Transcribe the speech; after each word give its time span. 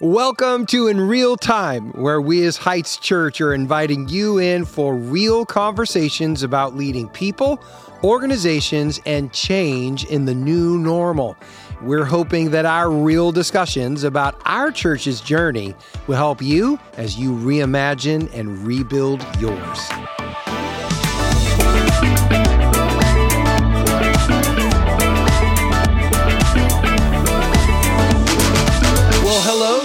Welcome 0.00 0.66
to 0.66 0.88
In 0.88 1.00
Real 1.00 1.36
Time, 1.36 1.92
where 1.92 2.20
we 2.20 2.44
as 2.44 2.56
Heights 2.56 2.96
Church 2.96 3.40
are 3.40 3.54
inviting 3.54 4.08
you 4.08 4.38
in 4.38 4.64
for 4.64 4.96
real 4.96 5.44
conversations 5.44 6.42
about 6.42 6.74
leading 6.74 7.08
people, 7.10 7.62
organizations, 8.02 9.00
and 9.06 9.32
change 9.32 10.04
in 10.06 10.24
the 10.24 10.34
new 10.34 10.78
normal. 10.78 11.36
We're 11.82 12.04
hoping 12.04 12.50
that 12.50 12.64
our 12.64 12.90
real 12.90 13.32
discussions 13.32 14.02
about 14.02 14.40
our 14.44 14.72
church's 14.72 15.20
journey 15.20 15.74
will 16.06 16.16
help 16.16 16.42
you 16.42 16.80
as 16.96 17.18
you 17.18 17.32
reimagine 17.32 18.32
and 18.34 18.66
rebuild 18.66 19.24
yours. 19.38 19.88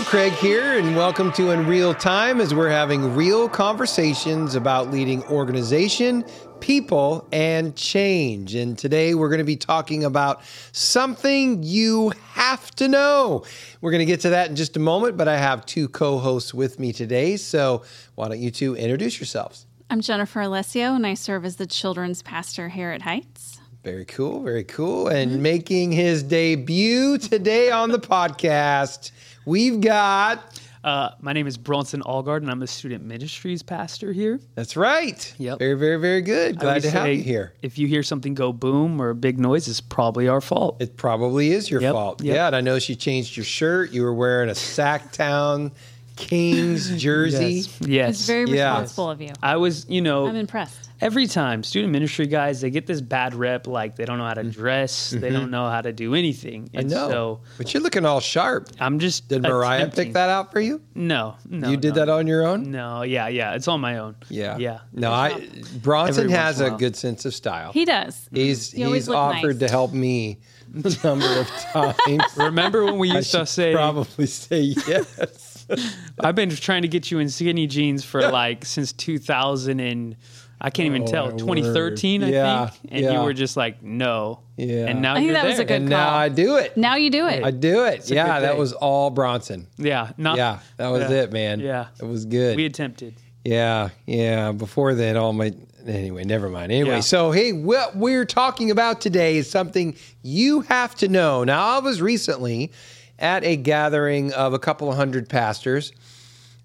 Craig 0.07 0.31
here, 0.31 0.77
and 0.77 0.95
welcome 0.95 1.33
to 1.33 1.51
In 1.51 1.67
Real 1.67 1.93
Time 1.93 2.39
as 2.39 2.53
we're 2.53 2.69
having 2.69 3.13
real 3.13 3.49
conversations 3.49 4.55
about 4.55 4.89
leading 4.89 5.21
organization, 5.25 6.23
people, 6.61 7.27
and 7.33 7.75
change. 7.75 8.55
And 8.55 8.77
today 8.77 9.15
we're 9.15 9.27
going 9.27 9.39
to 9.39 9.43
be 9.43 9.57
talking 9.57 10.05
about 10.05 10.43
something 10.71 11.61
you 11.61 12.13
have 12.31 12.71
to 12.75 12.87
know. 12.87 13.43
We're 13.81 13.91
going 13.91 13.99
to 13.99 14.05
get 14.05 14.21
to 14.21 14.29
that 14.29 14.49
in 14.49 14.55
just 14.55 14.77
a 14.77 14.79
moment, 14.79 15.17
but 15.17 15.27
I 15.27 15.35
have 15.35 15.65
two 15.65 15.89
co 15.89 16.19
hosts 16.19 16.53
with 16.53 16.79
me 16.79 16.93
today. 16.93 17.35
So 17.35 17.83
why 18.15 18.29
don't 18.29 18.39
you 18.39 18.49
two 18.49 18.77
introduce 18.77 19.19
yourselves? 19.19 19.65
I'm 19.89 19.99
Jennifer 19.99 20.39
Alessio, 20.39 20.95
and 20.95 21.05
I 21.05 21.15
serve 21.15 21.43
as 21.43 21.57
the 21.57 21.67
children's 21.67 22.21
pastor 22.21 22.69
here 22.69 22.91
at 22.91 23.01
Heights. 23.01 23.59
Very 23.83 24.05
cool, 24.05 24.41
very 24.41 24.63
cool. 24.63 25.09
And 25.09 25.31
mm-hmm. 25.31 25.41
making 25.41 25.91
his 25.91 26.23
debut 26.23 27.17
today 27.17 27.71
on 27.71 27.91
the 27.91 27.99
podcast, 27.99 29.11
we've 29.47 29.79
got. 29.81 30.61
Uh, 30.83 31.09
my 31.19 31.33
name 31.33 31.47
is 31.47 31.57
Bronson 31.57 32.01
Allgard, 32.03 32.37
and 32.43 32.51
I'm 32.51 32.61
a 32.61 32.67
student 32.67 33.03
ministries 33.03 33.61
pastor 33.63 34.13
here. 34.13 34.39
That's 34.55 34.77
right. 34.77 35.33
Yep. 35.37 35.59
Very, 35.59 35.73
very, 35.73 35.97
very 35.99 36.21
good. 36.21 36.59
Glad 36.59 36.83
to 36.83 36.91
have 36.91 37.07
you 37.07 37.21
here. 37.21 37.53
If 37.61 37.77
you 37.77 37.87
hear 37.87 38.03
something 38.03 38.33
go 38.35 38.53
boom 38.53 39.01
or 39.01 39.09
a 39.09 39.15
big 39.15 39.37
noise, 39.39 39.67
it's 39.67 39.81
probably 39.81 40.27
our 40.29 40.39
fault. 40.39 40.81
It 40.81 40.95
probably 40.95 41.51
is 41.51 41.69
your 41.69 41.81
Yep, 41.81 41.91
fault. 41.93 42.23
yep. 42.23 42.35
Yeah, 42.35 42.47
and 42.47 42.55
I 42.55 42.61
noticed 42.61 42.87
you 42.87 42.95
changed 42.95 43.35
your 43.35 43.43
shirt. 43.43 43.91
You 43.91 44.03
were 44.03 44.13
wearing 44.13 44.49
a 44.49 44.53
Sactown 44.53 45.71
Kings 46.15 46.95
jersey. 47.01 47.53
Yes. 47.55 47.79
Yes. 47.81 48.09
It's 48.19 48.27
very 48.27 48.49
Yeah. 48.51 48.69
responsible 48.79 49.09
of 49.11 49.21
you. 49.21 49.33
I 49.43 49.57
was, 49.57 49.85
you 49.89 50.01
know, 50.01 50.27
I'm 50.27 50.35
impressed. 50.37 50.86
Every 51.01 51.27
time 51.27 51.63
student 51.63 51.91
ministry 51.93 52.27
guys, 52.27 52.61
they 52.61 52.69
get 52.69 52.87
this 52.87 53.01
bad 53.01 53.33
rep, 53.35 53.67
like 53.67 53.95
they 53.95 54.05
don't 54.05 54.17
know 54.17 54.25
how 54.25 54.33
to 54.33 54.43
dress, 54.43 55.11
they 55.11 55.29
don't 55.29 55.51
know 55.51 55.69
how 55.69 55.81
to 55.81 55.91
do 55.93 56.15
anything. 56.15 56.65
Mm-hmm. 56.65 56.77
I 56.77 56.81
And 56.81 56.89
know. 56.89 57.09
so 57.09 57.41
but 57.57 57.73
you're 57.73 57.83
looking 57.83 58.05
all 58.05 58.19
sharp. 58.19 58.69
I'm 58.79 58.99
just. 58.99 59.27
Did 59.27 59.43
Mariah 59.43 59.77
attempting- 59.79 60.05
pick 60.05 60.13
that 60.13 60.29
out 60.29 60.51
for 60.51 60.59
you? 60.59 60.81
No, 60.95 61.35
no. 61.49 61.69
you 61.69 61.77
did 61.77 61.95
no. 61.95 62.05
that 62.05 62.09
on 62.09 62.27
your 62.27 62.45
own? 62.45 62.71
No, 62.71 63.01
yeah, 63.03 63.27
yeah. 63.27 63.55
It's 63.55 63.67
on 63.67 63.81
my 63.81 63.97
own. 63.97 64.15
Yeah. 64.29 64.57
Yeah. 64.57 64.79
No, 64.93 65.11
I 65.11 65.47
Bronson 65.81 66.29
has 66.29 66.61
a 66.61 66.67
a 66.67 66.71
good 66.77 66.95
sense 66.97 67.23
of 67.25 67.33
style. 67.33 67.71
He 67.71 67.85
does. 67.85 68.27
he's 68.33 68.71
He 68.71 68.83
he's 68.83 69.07
offered 69.07 69.59
nice. 69.61 69.69
to 69.69 69.69
help 69.69 69.93
me 69.93 70.39
a 70.83 70.93
number 71.03 71.25
of 71.39 71.47
times. 71.47 72.23
Remember 72.35 72.83
when 72.83 72.97
we 72.97 73.09
I 73.11 73.17
used 73.17 73.31
to 73.31 73.45
say, 73.45 73.73
probably 73.73 74.25
say 74.25 74.59
yes. 74.85 75.65
I've 76.19 76.35
been 76.35 76.49
trying 76.49 76.81
to 76.81 76.87
get 76.87 77.09
you 77.11 77.19
in 77.19 77.29
skinny 77.29 77.67
jeans 77.67 78.03
for 78.03 78.21
like 78.31 78.65
since 78.65 78.91
2000 78.93 79.79
and 79.79 80.15
I 80.59 80.69
can't 80.71 80.87
even 80.87 81.03
Oh, 81.03 81.05
tell 81.05 81.31
2013 81.31 82.21
word. 82.21 82.27
I 82.27 82.31
Yeah, 82.31 82.67
think 82.67 82.91
and 82.91 83.03
yeah. 83.03 83.11
you 83.13 83.19
were 83.21 83.33
just 83.33 83.55
like 83.57 83.83
no 83.83 84.39
Yeah. 84.57 84.87
and 84.87 85.01
now 85.01 85.13
I 85.13 85.15
think 85.17 85.25
you're 85.27 85.33
that 85.35 85.45
was 85.45 85.53
a 85.53 85.57
there. 85.57 85.65
good 85.65 85.81
and 85.81 85.89
now. 85.89 86.13
I 86.15 86.29
do 86.29 86.57
it. 86.57 86.75
Now 86.77 86.95
you 86.95 87.09
do 87.11 87.27
it. 87.27 87.43
I 87.43 87.51
do 87.51 87.85
it. 87.85 88.09
a 88.09 88.13
Yeah, 88.15 88.39
that 88.39 88.57
was 88.57 88.73
all 88.73 89.09
Bronson. 89.11 89.67
yeah 89.77 90.11
not 90.17 90.37
Yeah, 90.37 90.59
that 90.77 90.87
was 90.89 91.09
yeah, 91.09 91.17
it, 91.23 91.31
man. 91.31 91.59
yeah 91.59 91.87
it 92.01 92.05
was 92.05 92.25
good. 92.25 92.57
we 92.57 92.65
attempted 92.65 93.13
Yeah, 93.45 93.89
yeah. 94.07 94.51
Before 94.51 94.93
then, 94.95 95.15
all 95.15 95.31
my 95.31 95.53
anyway. 95.85 96.23
Never 96.25 96.49
mind. 96.49 96.71
Anyway, 96.71 96.95
Yeah. 96.95 96.99
so 97.01 97.31
hey, 97.31 97.53
what 97.53 97.95
we're 97.95 98.25
talking 98.25 98.71
about 98.71 98.99
today 98.99 99.37
is 99.37 99.49
something 99.49 99.95
you 100.21 100.61
have 100.61 100.95
to 100.95 101.07
know. 101.07 101.43
Now, 101.45 101.77
I 101.77 101.79
was 101.79 102.01
recently 102.01 102.71
at 103.19 103.43
a 103.45 103.55
gathering 103.55 104.33
of 104.33 104.53
a 104.53 104.59
couple 104.59 104.89
of 104.89 104.95
hundred 104.97 105.29
pastors, 105.29 105.93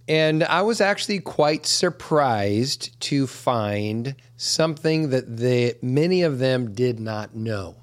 and 0.08 0.42
I 0.44 0.62
was 0.62 0.80
actually 0.80 1.20
quite 1.20 1.66
surprised 1.66 2.98
to 3.02 3.26
find 3.26 4.16
something 4.36 5.10
that 5.10 5.36
they 5.36 5.74
many 5.80 6.22
of 6.22 6.38
them 6.38 6.74
did 6.74 6.98
not 6.98 7.34
know. 7.34 7.76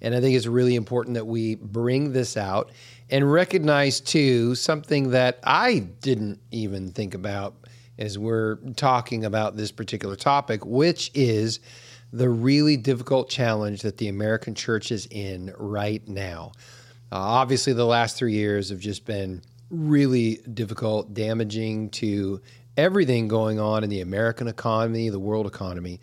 And 0.00 0.14
I 0.14 0.20
think 0.20 0.36
it's 0.36 0.46
really 0.46 0.76
important 0.76 1.14
that 1.14 1.26
we 1.26 1.54
bring 1.54 2.12
this 2.12 2.36
out 2.36 2.70
and 3.10 3.30
recognize 3.30 4.00
too 4.00 4.54
something 4.54 5.10
that 5.10 5.38
I 5.42 5.78
didn't 5.78 6.40
even 6.50 6.90
think 6.90 7.14
about 7.14 7.54
as 7.98 8.18
we're 8.18 8.56
talking 8.76 9.24
about 9.24 9.56
this 9.56 9.72
particular 9.72 10.16
topic, 10.16 10.64
which 10.64 11.10
is 11.14 11.60
the 12.12 12.28
really 12.28 12.76
difficult 12.76 13.28
challenge 13.28 13.82
that 13.82 13.98
the 13.98 14.08
American 14.08 14.54
church 14.54 14.92
is 14.92 15.06
in 15.10 15.52
right 15.58 16.06
now. 16.06 16.52
Uh, 17.10 17.18
obviously, 17.18 17.72
the 17.72 17.86
last 17.86 18.16
three 18.16 18.32
years 18.32 18.70
have 18.70 18.80
just 18.80 19.04
been 19.04 19.42
really 19.74 20.40
difficult, 20.52 21.14
damaging 21.14 21.90
to 21.90 22.40
everything 22.76 23.28
going 23.28 23.60
on 23.60 23.84
in 23.84 23.90
the 23.90 24.00
American 24.00 24.48
economy, 24.48 25.08
the 25.08 25.18
world 25.18 25.46
economy. 25.46 26.00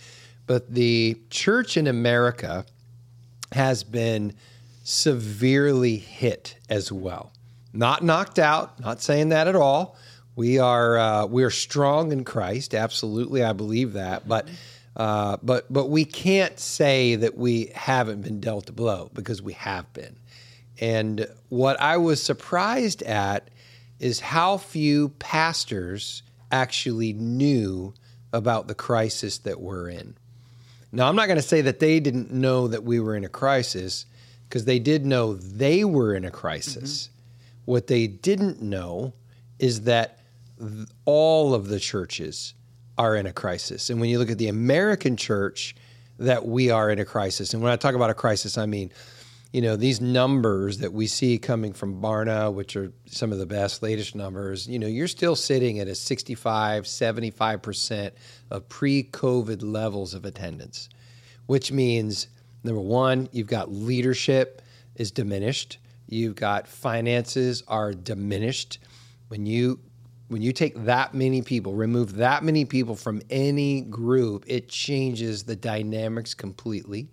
But 0.47 0.73
the 0.73 1.17
church 1.29 1.77
in 1.77 1.87
America 1.87 2.65
has 3.51 3.83
been 3.83 4.33
severely 4.83 5.97
hit 5.97 6.55
as 6.69 6.91
well. 6.91 7.31
Not 7.73 8.03
knocked 8.03 8.39
out, 8.39 8.79
not 8.79 9.01
saying 9.01 9.29
that 9.29 9.47
at 9.47 9.55
all. 9.55 9.97
We 10.35 10.59
are 10.59 10.97
uh, 10.97 11.25
we 11.25 11.43
are 11.43 11.49
strong 11.49 12.11
in 12.11 12.23
Christ, 12.23 12.73
absolutely. 12.73 13.43
I 13.43 13.53
believe 13.53 13.93
that, 13.93 14.27
but 14.27 14.47
uh, 14.95 15.38
but 15.43 15.71
but 15.71 15.88
we 15.88 16.05
can't 16.05 16.59
say 16.59 17.15
that 17.15 17.38
we 17.38 17.71
haven't 17.75 18.21
been 18.21 18.39
dealt 18.39 18.69
a 18.69 18.73
blow 18.73 19.09
because 19.13 19.41
we 19.41 19.53
have 19.53 19.91
been. 19.93 20.15
And 20.79 21.27
what 21.49 21.79
I 21.79 21.97
was 21.97 22.21
surprised 22.21 23.03
at 23.03 23.49
is 24.01 24.19
how 24.19 24.57
few 24.57 25.09
pastors 25.19 26.23
actually 26.51 27.13
knew 27.13 27.94
about 28.34 28.67
the 28.67 28.73
crisis 28.73 29.38
that 29.38 29.62
we're 29.62 29.89
in. 29.89 30.17
Now, 30.91 31.07
I'm 31.07 31.16
not 31.16 31.28
going 31.28 31.38
to 31.38 31.44
say 31.44 31.62
that 31.62 31.79
they 31.79 32.00
didn't 32.00 32.31
know 32.31 32.67
that 32.67 32.84
we 32.84 33.00
were 33.00 33.16
in 33.16 33.23
a 33.23 33.29
crisis 33.29 34.07
because 34.50 34.66
they 34.66 34.79
did 34.79 35.06
know 35.06 35.35
they 35.35 35.85
were 35.85 36.16
in 36.16 36.25
a 36.25 36.31
crisis. 36.31 37.03
Mm-hmm. 37.07 37.72
What 37.72 37.88
they 37.88 38.07
didn't 38.07 38.62
know 38.62 39.13
is 39.59 39.81
that 39.81 40.19
th- 40.59 40.88
all 41.06 41.53
of 41.53 41.68
the 41.68 41.79
churches 41.79 42.56
are 42.97 43.16
in 43.16 43.28
a 43.28 43.31
crisis. 43.31 43.91
And 43.91 44.01
when 44.01 44.09
you 44.09 44.18
look 44.18 44.31
at 44.31 44.39
the 44.39 44.50
American 44.50 45.16
church, 45.16 45.75
that 46.18 46.45
we 46.45 46.72
are 46.72 46.89
in 46.89 46.97
a 47.00 47.06
crisis. 47.06 47.53
And 47.53 47.62
when 47.62 47.72
I 47.72 47.75
talk 47.75 47.94
about 47.95 48.09
a 48.09 48.16
crisis, 48.16 48.57
I 48.57 48.66
mean, 48.66 48.91
you 49.51 49.62
know, 49.62 49.75
these 49.75 50.00
numbers 50.00 50.78
that 50.78 50.94
we 50.94 51.07
see 51.07 51.38
coming 51.38 51.73
from 51.73 52.01
Barna, 52.01 52.53
which 52.53 52.78
are 52.78 52.94
some 53.06 53.34
of 53.34 53.38
the 53.38 53.45
best 53.45 53.84
latest 53.84 54.16
numbers, 54.16 54.67
you 54.67 54.79
know, 54.79 54.88
you're 54.88 55.09
still 55.09 55.35
sitting 55.35 55.79
at 55.79 55.88
a 55.88 55.95
65, 55.95 56.85
75% 56.85 58.12
of 58.50 58.69
pre 58.69 59.03
COVID 59.03 59.62
levels 59.62 60.13
of 60.13 60.23
attendance, 60.23 60.88
which 61.47 61.72
means 61.72 62.28
number 62.63 62.79
one, 62.79 63.28
you've 63.34 63.47
got 63.47 63.69
leadership 63.69 64.62
is 64.95 65.12
diminished, 65.12 65.79
you've 66.07 66.35
got 66.35 66.66
finances 66.68 67.63
are 67.68 67.94
diminished. 67.94 68.79
When 69.28 69.45
you 69.45 69.79
when 70.29 70.41
you 70.41 70.53
take 70.53 70.85
that 70.85 71.13
many 71.13 71.41
people, 71.41 71.73
remove 71.73 72.16
that 72.16 72.41
many 72.41 72.63
people 72.63 72.95
from 72.95 73.22
any 73.29 73.81
group, 73.81 74.45
it 74.47 74.69
changes 74.69 75.44
the 75.44 75.57
dynamics 75.57 76.33
completely. 76.33 77.09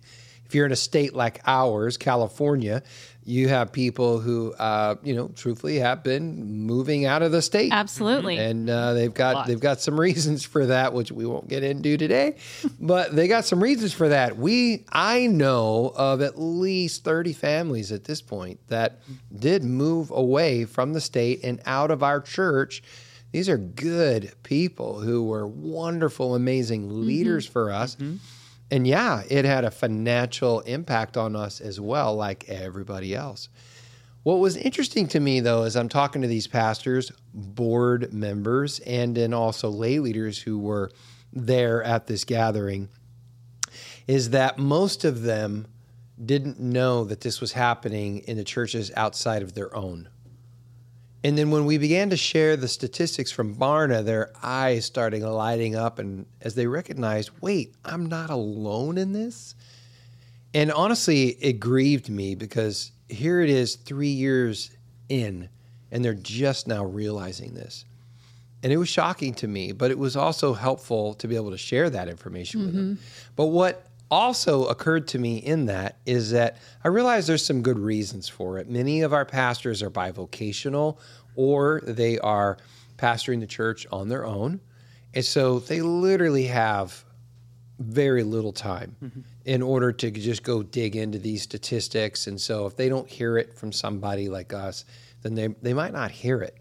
If 0.49 0.55
you're 0.55 0.65
in 0.65 0.71
a 0.71 0.75
state 0.75 1.13
like 1.13 1.41
ours, 1.45 1.95
California, 1.95 2.81
you 3.23 3.49
have 3.49 3.71
people 3.71 4.19
who, 4.19 4.51
uh, 4.53 4.95
you 5.03 5.13
know, 5.13 5.27
truthfully 5.35 5.77
have 5.77 6.03
been 6.03 6.43
moving 6.65 7.05
out 7.05 7.21
of 7.21 7.31
the 7.31 7.43
state, 7.43 7.71
Absolutely. 7.71 8.37
and 8.37 8.67
uh, 8.67 8.93
they've 8.93 9.13
got 9.13 9.45
they've 9.45 9.59
got 9.59 9.79
some 9.79 9.99
reasons 9.99 10.43
for 10.43 10.65
that, 10.65 10.91
which 10.91 11.11
we 11.11 11.27
won't 11.27 11.47
get 11.47 11.63
into 11.63 11.97
today. 11.97 12.37
but 12.79 13.15
they 13.15 13.27
got 13.27 13.45
some 13.45 13.61
reasons 13.61 13.93
for 13.93 14.09
that. 14.09 14.37
We 14.37 14.85
I 14.91 15.27
know 15.27 15.93
of 15.95 16.23
at 16.23 16.39
least 16.39 17.03
thirty 17.03 17.33
families 17.33 17.91
at 17.91 18.05
this 18.05 18.23
point 18.23 18.59
that 18.69 19.01
did 19.37 19.63
move 19.63 20.09
away 20.09 20.65
from 20.65 20.93
the 20.93 21.01
state 21.01 21.41
and 21.43 21.61
out 21.67 21.91
of 21.91 22.01
our 22.01 22.19
church. 22.21 22.81
These 23.31 23.49
are 23.49 23.57
good 23.59 24.33
people 24.41 24.99
who 24.99 25.23
were 25.25 25.45
wonderful, 25.45 26.33
amazing 26.33 27.05
leaders 27.05 27.45
for 27.45 27.71
us. 27.71 27.95
And 28.71 28.85
yeah, 28.85 29.23
it 29.29 29.45
had 29.45 29.65
a 29.65 29.71
financial 29.71 30.59
impact 30.61 31.17
on 31.17 31.35
us 31.35 31.59
as 31.59 31.79
well, 31.79 32.15
like 32.15 32.47
everybody 32.47 33.15
else. 33.15 33.49
What 34.23 34.39
was 34.39 34.57
interesting 34.57 35.07
to 35.09 35.19
me, 35.19 35.39
though, 35.39 35.63
is 35.63 35.75
I'm 35.75 35.89
talking 35.89 36.21
to 36.21 36.27
these 36.27 36.47
pastors, 36.47 37.11
board 37.33 38.13
members, 38.13 38.79
and 38.79 39.15
then 39.15 39.33
also 39.33 39.69
lay 39.69 39.99
leaders 39.99 40.41
who 40.41 40.59
were 40.59 40.91
there 41.31 41.83
at 41.83 42.07
this 42.07 42.25
gathering, 42.25 42.89
is 44.07 44.31
that 44.31 44.59
most 44.59 45.05
of 45.05 45.23
them 45.23 45.67
didn't 46.23 46.59
know 46.59 47.05
that 47.05 47.21
this 47.21 47.39
was 47.39 47.53
happening 47.53 48.19
in 48.19 48.35
the 48.37 48.43
churches 48.43 48.91
outside 48.95 49.41
of 49.41 49.53
their 49.53 49.73
own. 49.75 50.09
And 51.23 51.37
then 51.37 51.51
when 51.51 51.65
we 51.65 51.77
began 51.77 52.09
to 52.11 52.17
share 52.17 52.55
the 52.55 52.67
statistics 52.69 53.29
from 53.29 53.55
Barna, 53.55 54.03
their 54.05 54.31
eyes 54.41 54.85
started 54.85 55.21
lighting 55.21 55.75
up, 55.75 55.99
and 55.99 56.25
as 56.41 56.55
they 56.55 56.65
recognized, 56.65 57.31
wait, 57.41 57.75
I'm 57.83 58.05
not 58.05 58.29
alone 58.29 58.97
in 58.97 59.11
this. 59.11 59.53
And 60.53 60.71
honestly, 60.71 61.29
it 61.41 61.59
grieved 61.59 62.09
me 62.09 62.35
because 62.35 62.91
here 63.09 63.41
it 63.41 63.49
is, 63.49 63.75
three 63.75 64.07
years 64.07 64.71
in, 65.09 65.49
and 65.91 66.05
they're 66.05 66.13
just 66.13 66.67
now 66.67 66.85
realizing 66.85 67.53
this. 67.53 67.83
And 68.63 68.71
it 68.71 68.77
was 68.77 68.89
shocking 68.89 69.33
to 69.35 69.47
me, 69.47 69.73
but 69.73 69.91
it 69.91 69.97
was 69.97 70.15
also 70.15 70.53
helpful 70.53 71.13
to 71.15 71.27
be 71.27 71.35
able 71.35 71.51
to 71.51 71.57
share 71.57 71.89
that 71.89 72.07
information 72.07 72.61
with 72.61 72.75
them. 72.75 72.95
Mm-hmm. 72.95 73.03
But 73.35 73.47
what 73.47 73.88
also 74.11 74.65
occurred 74.65 75.07
to 75.09 75.19
me 75.19 75.37
in 75.37 75.65
that 75.67 75.97
is 76.05 76.31
that 76.31 76.57
I 76.83 76.87
realize 76.87 77.27
there's 77.27 77.45
some 77.45 77.61
good 77.61 77.79
reasons 77.79 78.27
for 78.27 78.57
it. 78.57 78.69
Many 78.69 79.01
of 79.01 79.13
our 79.13 79.25
pastors 79.25 79.83
are 79.83 79.91
bivocational 79.91 80.97
or 81.35 81.81
they 81.85 82.17
are 82.19 82.57
pastoring 82.97 83.39
the 83.39 83.47
church 83.47 83.87
on 83.91 84.09
their 84.09 84.25
own. 84.25 84.59
And 85.13 85.25
so 85.25 85.59
they 85.59 85.81
literally 85.81 86.45
have 86.45 87.03
very 87.79 88.23
little 88.23 88.51
time 88.51 89.23
in 89.45 89.61
order 89.61 89.91
to 89.91 90.11
just 90.11 90.43
go 90.43 90.61
dig 90.61 90.95
into 90.95 91.17
these 91.17 91.41
statistics. 91.41 92.27
And 92.27 92.39
so 92.39 92.65
if 92.65 92.75
they 92.75 92.89
don't 92.89 93.09
hear 93.09 93.37
it 93.37 93.55
from 93.55 93.71
somebody 93.71 94.27
like 94.27 94.53
us, 94.53 94.85
then 95.21 95.33
they, 95.33 95.47
they 95.61 95.73
might 95.73 95.93
not 95.93 96.11
hear 96.11 96.41
it. 96.41 96.57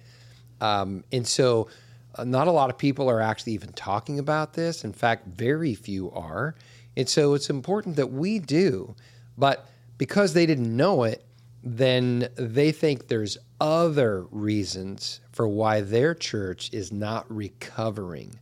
Um, 0.60 1.04
and 1.12 1.26
so 1.26 1.68
uh, 2.14 2.24
not 2.24 2.46
a 2.48 2.52
lot 2.52 2.70
of 2.70 2.78
people 2.78 3.10
are 3.10 3.20
actually 3.20 3.52
even 3.54 3.72
talking 3.72 4.18
about 4.18 4.54
this. 4.54 4.84
In 4.84 4.92
fact, 4.92 5.26
very 5.26 5.74
few 5.74 6.10
are. 6.12 6.54
And 6.98 7.08
so 7.08 7.34
it's 7.34 7.48
important 7.48 7.94
that 7.96 8.12
we 8.12 8.40
do. 8.40 8.96
But 9.38 9.64
because 9.98 10.34
they 10.34 10.46
didn't 10.46 10.76
know 10.76 11.04
it, 11.04 11.24
then 11.62 12.28
they 12.34 12.72
think 12.72 13.06
there's 13.06 13.38
other 13.60 14.26
reasons 14.32 15.20
for 15.30 15.46
why 15.46 15.80
their 15.80 16.12
church 16.12 16.70
is 16.72 16.90
not 16.90 17.24
recovering. 17.32 18.40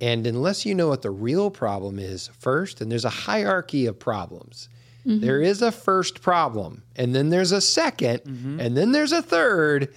And 0.00 0.26
unless 0.26 0.64
you 0.64 0.74
know 0.74 0.88
what 0.88 1.02
the 1.02 1.10
real 1.10 1.50
problem 1.50 1.98
is 1.98 2.28
first, 2.38 2.80
and 2.80 2.90
there's 2.90 3.04
a 3.04 3.10
hierarchy 3.10 3.86
of 3.86 3.98
problems. 3.98 4.70
Mm-hmm. 5.06 5.24
There 5.24 5.42
is 5.42 5.60
a 5.60 5.70
first 5.70 6.22
problem, 6.22 6.82
and 6.96 7.14
then 7.14 7.28
there's 7.28 7.52
a 7.52 7.56
2nd 7.56 8.22
mm-hmm. 8.22 8.60
and 8.60 8.76
then 8.76 8.92
there's 8.92 9.12
a 9.12 9.22
third. 9.22 9.92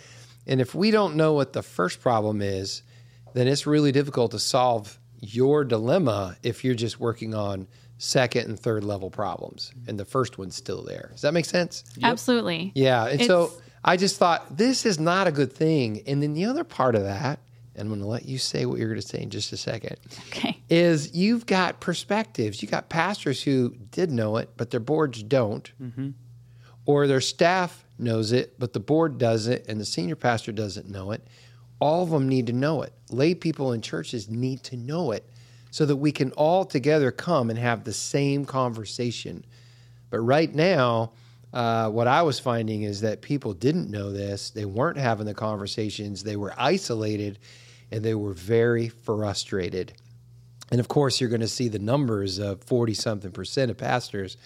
And 0.48 0.60
if 0.60 0.76
we 0.76 0.92
don't 0.92 1.16
know 1.16 1.34
what 1.34 1.54
the 1.54 1.64
first 1.64 2.02
problem 2.02 2.42
is, 2.42 2.84
then 3.34 3.48
it's 3.48 3.66
really 3.66 3.92
difficult 3.92 4.32
to 4.32 4.40
solve 4.40 5.00
your 5.22 5.64
dilemma 5.64 6.38
if 6.44 6.64
you're 6.64 6.76
just 6.76 7.00
working 7.00 7.34
on 7.34 7.68
second 7.98 8.48
and 8.48 8.60
third 8.60 8.84
level 8.84 9.10
problems 9.10 9.72
and 9.88 10.00
the 10.00 10.06
first 10.06 10.38
one's 10.38 10.56
still 10.56 10.84
there. 10.84 11.10
Does 11.14 11.22
that 11.22 11.34
make 11.34 11.46
sense? 11.46 11.84
Absolutely. 12.04 12.72
Yeah. 12.76 13.08
And 13.08 13.24
so 13.24 13.52
I 13.84 13.98
just 13.98 14.18
thought 14.18 14.58
this 14.58 14.86
is 14.86 15.00
not 15.00 15.28
a 15.28 15.32
good 15.32 15.54
thing. 15.54 16.04
And 16.08 16.22
then 16.22 16.34
the 16.34 16.46
other 16.46 16.64
part 16.64 16.96
of 16.96 17.04
that, 17.04 17.40
and 17.76 17.84
I'm 17.84 17.88
going 17.90 18.02
to 18.02 18.08
let 18.08 18.26
you 18.26 18.38
say 18.38 18.66
what 18.66 18.80
you're 18.80 18.90
going 18.90 19.02
to 19.02 19.08
say 19.08 19.22
in 19.22 19.30
just 19.30 19.54
a 19.54 19.58
second, 19.58 19.98
Okay. 20.28 20.62
is 20.70 21.14
you've 21.16 21.46
got 21.46 21.80
perspectives. 21.80 22.62
You 22.62 22.68
got 22.68 22.90
pastors 22.90 23.44
who 23.44 23.76
did 23.92 24.12
know 24.12 24.38
it, 24.38 24.50
but 24.58 24.72
their 24.72 24.80
boards 24.80 25.24
don't, 25.24 25.72
mm-hmm. 25.82 26.10
or 26.86 27.08
their 27.08 27.22
staff 27.22 27.86
knows 27.98 28.32
it, 28.32 28.60
but 28.60 28.74
the 28.74 28.80
board 28.80 29.18
doesn't, 29.18 29.68
and 29.68 29.80
the 29.80 29.86
senior 29.86 30.16
pastor 30.16 30.52
doesn't 30.52 30.90
know 30.90 31.12
it. 31.12 31.26
All 31.80 32.04
of 32.04 32.10
them 32.10 32.28
need 32.28 32.48
to 32.48 32.54
know 32.54 32.82
it. 32.82 32.94
Lay 33.10 33.36
people 33.36 33.72
in 33.72 33.82
churches 33.82 34.30
need 34.30 34.64
to 34.64 34.78
know 34.78 35.12
it 35.12 35.30
so 35.76 35.86
that 35.86 35.98
we 35.98 36.14
can 36.14 36.32
all 36.38 36.64
together 36.64 37.12
come 37.12 37.50
and 37.50 37.60
have 37.60 37.84
the 37.84 37.92
same 37.92 38.46
conversation. 38.46 39.44
But 40.10 40.22
right 40.22 40.56
now, 40.56 41.12
uh, 41.52 41.90
what 41.90 42.08
I 42.08 42.22
was 42.22 42.40
finding 42.40 42.84
is 42.84 43.02
that 43.02 43.22
people 43.22 43.52
didn't 43.52 43.92
know 43.92 44.14
this. 44.14 44.52
They 44.52 44.64
weren't 44.64 44.98
having 44.98 45.26
the 45.26 45.34
conversations. 45.34 46.24
They 46.24 46.38
were 46.38 46.54
isolated 46.58 47.40
and 47.92 48.06
they 48.06 48.16
were 48.16 48.32
very 48.32 48.88
frustrated. 48.88 49.92
And 50.72 50.80
of 50.80 50.88
course, 50.88 51.20
you're 51.20 51.30
going 51.30 51.42
to 51.42 51.48
see 51.50 51.68
the 51.68 51.78
numbers 51.78 52.40
of 52.40 52.64
40 52.64 52.94
something 52.94 53.32
percent 53.34 53.70
of 53.70 53.76
pastors, 53.76 54.38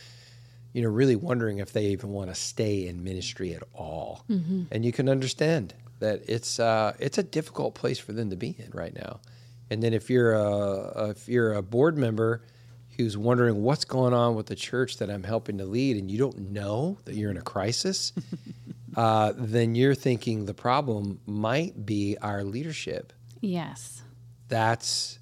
you 0.73 0.81
know, 0.81 0.89
really 0.89 1.15
wondering 1.15 1.59
if 1.59 1.73
they 1.73 1.89
even 1.89 2.09
want 2.09 2.31
to 2.31 2.35
stay 2.35 2.87
in 2.87 3.03
ministry 3.03 3.53
at 3.53 3.61
all. 3.75 4.23
And 4.71 4.83
you 4.83 4.91
can 4.91 5.07
understand 5.07 5.75
that 5.99 6.23
it's 6.27 6.59
uh, 6.59 6.95
it's 6.97 7.19
a 7.19 7.23
difficult 7.23 7.75
place 7.75 7.99
for 7.99 8.13
them 8.13 8.31
to 8.31 8.35
be 8.35 8.55
in 8.57 8.71
right 8.71 8.95
now. 8.95 9.19
And 9.69 9.81
then 9.83 9.93
if 9.93 10.09
you're 10.09 10.33
a 10.33 11.09
if 11.09 11.27
you're 11.27 11.53
a 11.53 11.61
board 11.61 11.97
member 11.97 12.41
who's 12.97 13.17
wondering 13.17 13.61
what's 13.63 13.85
going 13.85 14.13
on 14.13 14.35
with 14.35 14.47
the 14.47 14.55
church 14.55 14.97
that 14.97 15.09
I'm 15.09 15.23
helping 15.23 15.57
to 15.59 15.65
lead, 15.65 15.95
and 15.97 16.09
you 16.11 16.17
don't 16.17 16.51
know 16.51 16.97
that 17.05 17.15
you're 17.15 17.31
in 17.31 17.37
a 17.37 17.41
crisis, 17.41 18.11
uh, 18.97 19.33
then 19.37 19.75
you're 19.75 19.95
thinking 19.95 20.45
the 20.45 20.53
problem 20.53 21.21
might 21.25 21.85
be 21.85 22.17
our 22.21 22.43
leadership 22.43 23.13
Yes. 23.41 24.01
that's 24.49 25.17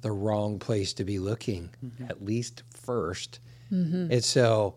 the 0.00 0.10
wrong 0.10 0.58
place 0.58 0.92
to 0.94 1.04
be 1.04 1.20
looking, 1.20 1.70
at 2.08 2.24
least 2.24 2.64
1st 2.86 3.38
And 4.12 4.24
so 4.24 4.74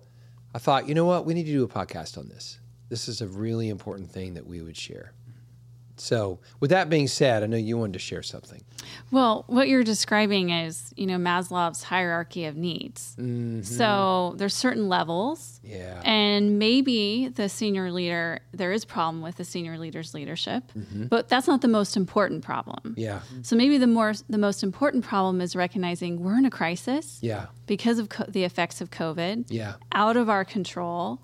I 0.54 0.60
thought, 0.60 0.88
you 0.88 0.94
know 0.94 1.06
what? 1.06 1.26
We 1.26 1.34
need 1.34 1.46
to 1.48 1.52
do 1.52 1.64
a 1.64 1.68
podcast 1.68 2.16
on 2.18 2.30
this. 2.30 2.60
This 2.90 3.08
is 3.08 3.22
a 3.22 3.28
really 3.28 3.70
important 3.70 4.12
thing 4.12 4.36
that 4.36 4.46
we 4.46 4.62
would 4.62 4.78
share. 4.78 5.14
So, 5.98 6.40
with 6.60 6.70
that 6.72 6.90
being 6.90 7.08
said, 7.08 7.44
I 7.44 7.46
know 7.48 7.58
you 7.58 7.78
wanted 7.78 7.94
to 7.94 8.00
share 8.00 8.24
something. 8.24 8.62
Well, 9.12 9.46
what 9.48 9.68
you're 9.68 9.84
describing 9.84 10.50
is, 10.50 10.94
you 10.96 11.06
know, 11.08 11.18
Maslow's 11.18 11.84
hierarchy 11.84 12.46
of 12.46 12.56
needs. 12.56 13.16
Mm-hmm. 13.20 13.62
So 13.62 14.34
there's 14.38 14.54
certain 14.54 14.90
levels. 14.90 15.60
Yeah. 15.64 16.02
And 16.04 16.60
maybe 16.60 17.30
the 17.30 17.50
senior 17.50 17.92
leader, 17.92 18.40
there 18.52 18.72
is 18.72 18.84
a 18.84 18.88
problem 18.88 19.22
with 19.22 19.38
the 19.38 19.44
senior 19.46 19.78
leader's 19.78 20.14
leadership, 20.14 20.64
mm-hmm. 20.78 21.06
but 21.06 21.30
that's 21.30 21.48
not 21.48 21.62
the 21.62 21.68
most 21.68 21.96
important 21.98 22.44
problem. 22.44 22.96
Yeah. 22.98 23.22
So 23.42 23.56
maybe 23.56 23.78
the 23.78 23.88
more 23.88 24.14
the 24.30 24.38
most 24.38 24.64
important 24.64 25.04
problem 25.04 25.42
is 25.42 25.56
recognizing 25.56 26.22
we're 26.22 26.38
in 26.38 26.46
a 26.46 26.52
crisis 26.52 27.20
Yeah. 27.22 27.48
because 27.68 28.00
of 28.00 28.10
co- 28.10 28.26
the 28.28 28.44
effects 28.44 28.82
of 28.82 28.92
COVID, 28.92 29.46
Yeah. 29.50 29.76
out 29.94 30.18
of 30.18 30.30
our 30.30 30.46
control. 30.46 31.22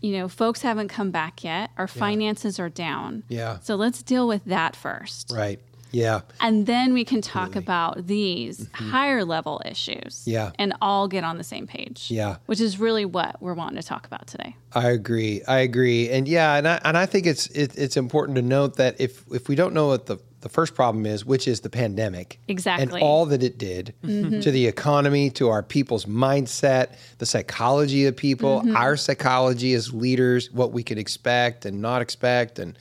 You 0.00 0.18
know, 0.18 0.28
folks 0.28 0.62
haven't 0.62 0.88
come 0.88 1.10
back 1.10 1.44
yet. 1.44 1.70
Our 1.78 1.86
finances 1.86 2.58
are 2.58 2.68
down. 2.68 3.22
Yeah. 3.28 3.58
So 3.60 3.76
let's 3.76 4.02
deal 4.02 4.26
with 4.26 4.44
that 4.46 4.74
first. 4.74 5.30
Right. 5.32 5.60
Yeah. 5.92 6.22
And 6.40 6.66
then 6.66 6.94
we 6.94 7.04
can 7.04 7.20
talk 7.20 7.54
about 7.54 8.06
these 8.06 8.68
higher 8.72 9.24
level 9.24 9.60
issues. 9.64 10.20
Mm-hmm. 10.20 10.30
Yeah. 10.30 10.50
And 10.58 10.74
all 10.80 11.06
get 11.06 11.22
on 11.22 11.38
the 11.38 11.44
same 11.44 11.66
page. 11.66 12.06
Yeah. 12.10 12.36
Which 12.46 12.60
is 12.60 12.80
really 12.80 13.04
what 13.04 13.40
we're 13.40 13.54
wanting 13.54 13.80
to 13.80 13.86
talk 13.86 14.06
about 14.06 14.26
today. 14.26 14.56
I 14.72 14.88
agree. 14.88 15.42
I 15.46 15.58
agree. 15.58 16.08
And 16.08 16.26
yeah, 16.26 16.56
and 16.56 16.66
I, 16.66 16.80
and 16.84 16.96
I 16.96 17.06
think 17.06 17.26
it's 17.26 17.46
it, 17.48 17.76
it's 17.76 17.96
important 17.96 18.36
to 18.36 18.42
note 18.42 18.76
that 18.76 19.00
if 19.00 19.24
if 19.32 19.48
we 19.48 19.54
don't 19.54 19.74
know 19.74 19.88
what 19.88 20.06
the 20.06 20.18
the 20.42 20.48
first 20.48 20.74
problem 20.74 21.06
is, 21.06 21.24
which 21.24 21.48
is 21.48 21.60
the 21.60 21.70
pandemic, 21.70 22.38
Exactly. 22.48 22.86
Mm-hmm. 22.86 22.94
and 22.96 23.02
all 23.02 23.26
that 23.26 23.42
it 23.42 23.58
did 23.58 23.94
to 24.02 24.50
the 24.50 24.66
economy, 24.66 25.30
to 25.30 25.48
our 25.48 25.62
people's 25.62 26.04
mindset, 26.04 26.96
the 27.18 27.26
psychology 27.26 28.06
of 28.06 28.16
people, 28.16 28.60
Mm-hmm. 28.60 28.76
our 28.76 28.96
psychology 28.96 29.72
as 29.74 29.92
leaders, 29.94 30.50
what 30.52 30.72
we 30.72 30.82
could 30.82 30.98
expect 30.98 31.64
and 31.64 31.80
not 31.80 32.02
expect, 32.02 32.58
and 32.58 32.76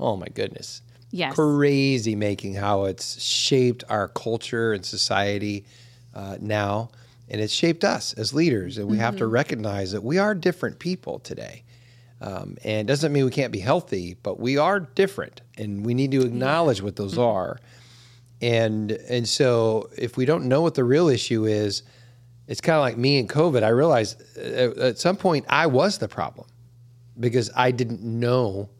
oh 0.00 0.16
my 0.16 0.26
goodness, 0.34 0.82
Yes. 1.10 1.34
crazy 1.34 2.16
making 2.16 2.54
how 2.54 2.84
it's 2.84 3.20
shaped 3.22 3.84
our 3.90 4.08
culture 4.08 4.72
and 4.72 4.84
society 4.84 5.64
uh, 6.14 6.36
now, 6.40 6.90
and 7.28 7.40
it's 7.40 7.52
shaped 7.52 7.84
us 7.84 8.14
as 8.14 8.32
leaders, 8.34 8.78
and 8.78 8.88
we 8.88 8.96
have 8.98 9.16
to 9.18 9.26
recognize 9.26 9.92
that 9.92 10.02
we 10.02 10.18
are 10.18 10.34
different 10.34 10.78
people 10.78 11.18
today. 11.18 11.62
Um, 12.22 12.56
and 12.62 12.86
doesn't 12.86 13.12
mean 13.12 13.24
we 13.24 13.32
can't 13.32 13.52
be 13.52 13.58
healthy, 13.58 14.16
but 14.22 14.38
we 14.38 14.56
are 14.56 14.78
different, 14.78 15.40
and 15.58 15.84
we 15.84 15.92
need 15.92 16.12
to 16.12 16.22
acknowledge 16.22 16.80
what 16.80 16.94
those 16.94 17.18
are. 17.18 17.58
And 18.40 18.92
and 18.92 19.28
so 19.28 19.90
if 19.96 20.16
we 20.16 20.24
don't 20.24 20.44
know 20.44 20.62
what 20.62 20.74
the 20.74 20.84
real 20.84 21.08
issue 21.08 21.46
is, 21.46 21.82
it's 22.46 22.60
kind 22.60 22.76
of 22.76 22.82
like 22.82 22.96
me 22.96 23.18
and 23.18 23.28
COVID. 23.28 23.64
I 23.64 23.68
realized 23.68 24.22
at, 24.36 24.78
at 24.78 24.98
some 24.98 25.16
point 25.16 25.46
I 25.48 25.66
was 25.66 25.98
the 25.98 26.08
problem 26.08 26.46
because 27.18 27.50
I 27.56 27.72
didn't 27.72 28.02
know 28.02 28.70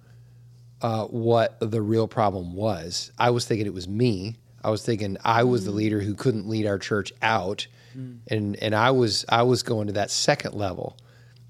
uh, 0.80 1.06
what 1.06 1.58
the 1.60 1.82
real 1.82 2.06
problem 2.06 2.54
was. 2.54 3.10
I 3.18 3.30
was 3.30 3.44
thinking 3.44 3.66
it 3.66 3.74
was 3.74 3.88
me. 3.88 4.36
I 4.64 4.70
was 4.70 4.84
thinking 4.84 5.16
I 5.24 5.42
was 5.44 5.64
the 5.64 5.72
leader 5.72 6.00
who 6.00 6.14
couldn't 6.14 6.48
lead 6.48 6.66
our 6.66 6.78
church 6.78 7.12
out, 7.22 7.66
and 8.28 8.56
and 8.62 8.74
I 8.74 8.92
was 8.92 9.24
I 9.28 9.42
was 9.42 9.62
going 9.64 9.88
to 9.88 9.92
that 9.94 10.10
second 10.10 10.54
level, 10.54 10.96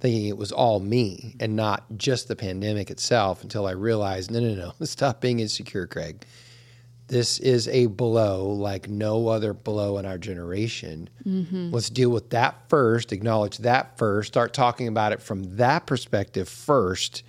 thinking 0.03 0.27
it 0.27 0.37
was 0.37 0.51
all 0.51 0.81
me 0.81 1.37
and 1.39 1.55
not 1.55 1.85
just 1.97 2.27
the 2.27 2.35
pandemic 2.35 2.91
itself. 2.91 3.43
Until 3.45 3.67
I 3.67 3.71
realized, 3.71 4.31
no, 4.33 4.41
no, 4.41 4.55
no, 4.55 4.73
stop 4.85 5.21
being 5.21 5.39
insecure, 5.39 5.87
Craig. 5.87 6.25
This 7.07 7.39
is 7.39 7.69
a 7.69 7.87
blow 7.87 8.49
like 8.51 8.89
no 8.89 9.29
other 9.29 9.53
blow 9.55 9.99
in 9.99 10.07
our 10.07 10.19
generation. 10.19 11.09
Mm-hmm. 11.25 11.71
Let's 11.71 11.89
deal 11.91 12.11
with 12.11 12.31
that 12.31 12.69
first, 12.69 13.13
acknowledge 13.13 13.59
that 13.59 13.97
first, 13.97 14.29
start 14.29 14.53
talking 14.53 14.89
about 14.89 15.13
it 15.13 15.23
from 15.23 15.57
that 15.57 15.87
perspective 15.87 16.49
first. 16.49 17.23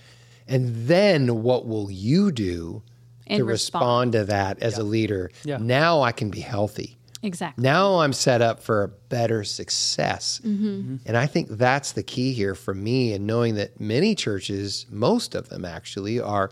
And 0.48 0.88
then 0.88 1.44
what 1.44 1.68
will 1.68 1.92
you 1.92 2.32
do 2.32 2.82
And 3.28 3.38
to 3.40 3.46
respond. 3.46 3.82
respond 3.82 4.12
to 4.14 4.24
that 4.26 4.64
as 4.64 4.78
a 4.78 4.84
leader? 4.84 5.32
Yeah. 5.44 5.58
Now 5.58 6.02
I 6.02 6.12
can 6.12 6.30
be 6.30 6.40
healthy. 6.40 6.98
Exactly. 7.24 7.64
Now 7.64 8.00
I'm 8.00 8.14
set 8.14 8.42
up 8.42 8.62
for 8.62 8.84
a 8.84 8.88
better 8.90 9.46
success. 9.46 10.42
Mm-hmm. 10.44 10.98
And 11.06 11.18
I 11.18 11.26
think 11.26 11.48
that's 11.50 11.94
the 11.94 12.04
key 12.04 12.34
here 12.34 12.54
for 12.54 12.74
me, 12.74 13.14
and 13.14 13.26
knowing 13.26 13.56
that 13.56 13.80
many 13.80 14.14
churches, 14.14 14.86
most 14.90 15.34
of 15.34 15.50
them 15.50 15.64
actually, 15.64 16.20
are 16.20 16.52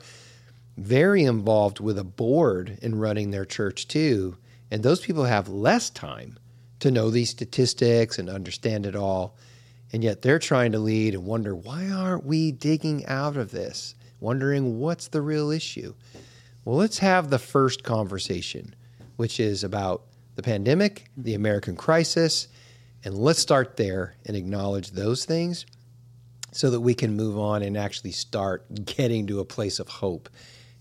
very 0.77 1.23
involved 1.23 1.81
with 1.81 1.99
a 1.99 2.03
board 2.05 2.79
in 2.81 2.97
running 2.97 3.31
their 3.31 3.45
church 3.45 3.87
too. 3.87 4.37
And 4.71 4.81
those 4.81 5.01
people 5.01 5.25
have 5.25 5.49
less 5.49 5.89
time 5.89 6.39
to 6.79 6.89
know 6.89 7.09
these 7.09 7.29
statistics 7.29 8.17
and 8.17 8.29
understand 8.29 8.85
it 8.85 8.95
all. 8.95 9.35
And 9.91 10.03
yet 10.03 10.21
they're 10.21 10.39
trying 10.39 10.71
to 10.71 10.79
lead 10.79 11.13
and 11.13 11.25
wonder 11.25 11.53
why 11.53 11.89
aren't 11.89 12.25
we 12.25 12.53
digging 12.53 13.05
out 13.05 13.35
of 13.35 13.51
this? 13.51 13.93
Wondering 14.21 14.79
what's 14.79 15.09
the 15.09 15.21
real 15.21 15.51
issue. 15.51 15.93
Well, 16.63 16.77
let's 16.77 16.99
have 16.99 17.29
the 17.29 17.39
first 17.39 17.83
conversation, 17.83 18.73
which 19.17 19.39
is 19.39 19.65
about 19.65 20.03
the 20.41 20.49
pandemic, 20.49 21.05
the 21.15 21.33
American 21.33 21.75
crisis, 21.75 22.47
and 23.03 23.15
let's 23.15 23.39
start 23.39 23.77
there 23.77 24.15
and 24.25 24.35
acknowledge 24.35 24.91
those 24.91 25.25
things 25.25 25.65
so 26.51 26.69
that 26.71 26.81
we 26.81 26.93
can 26.93 27.15
move 27.15 27.37
on 27.37 27.61
and 27.61 27.77
actually 27.77 28.11
start 28.11 28.65
getting 28.85 29.27
to 29.27 29.39
a 29.39 29.45
place 29.45 29.79
of 29.79 29.87
hope. 29.87 30.29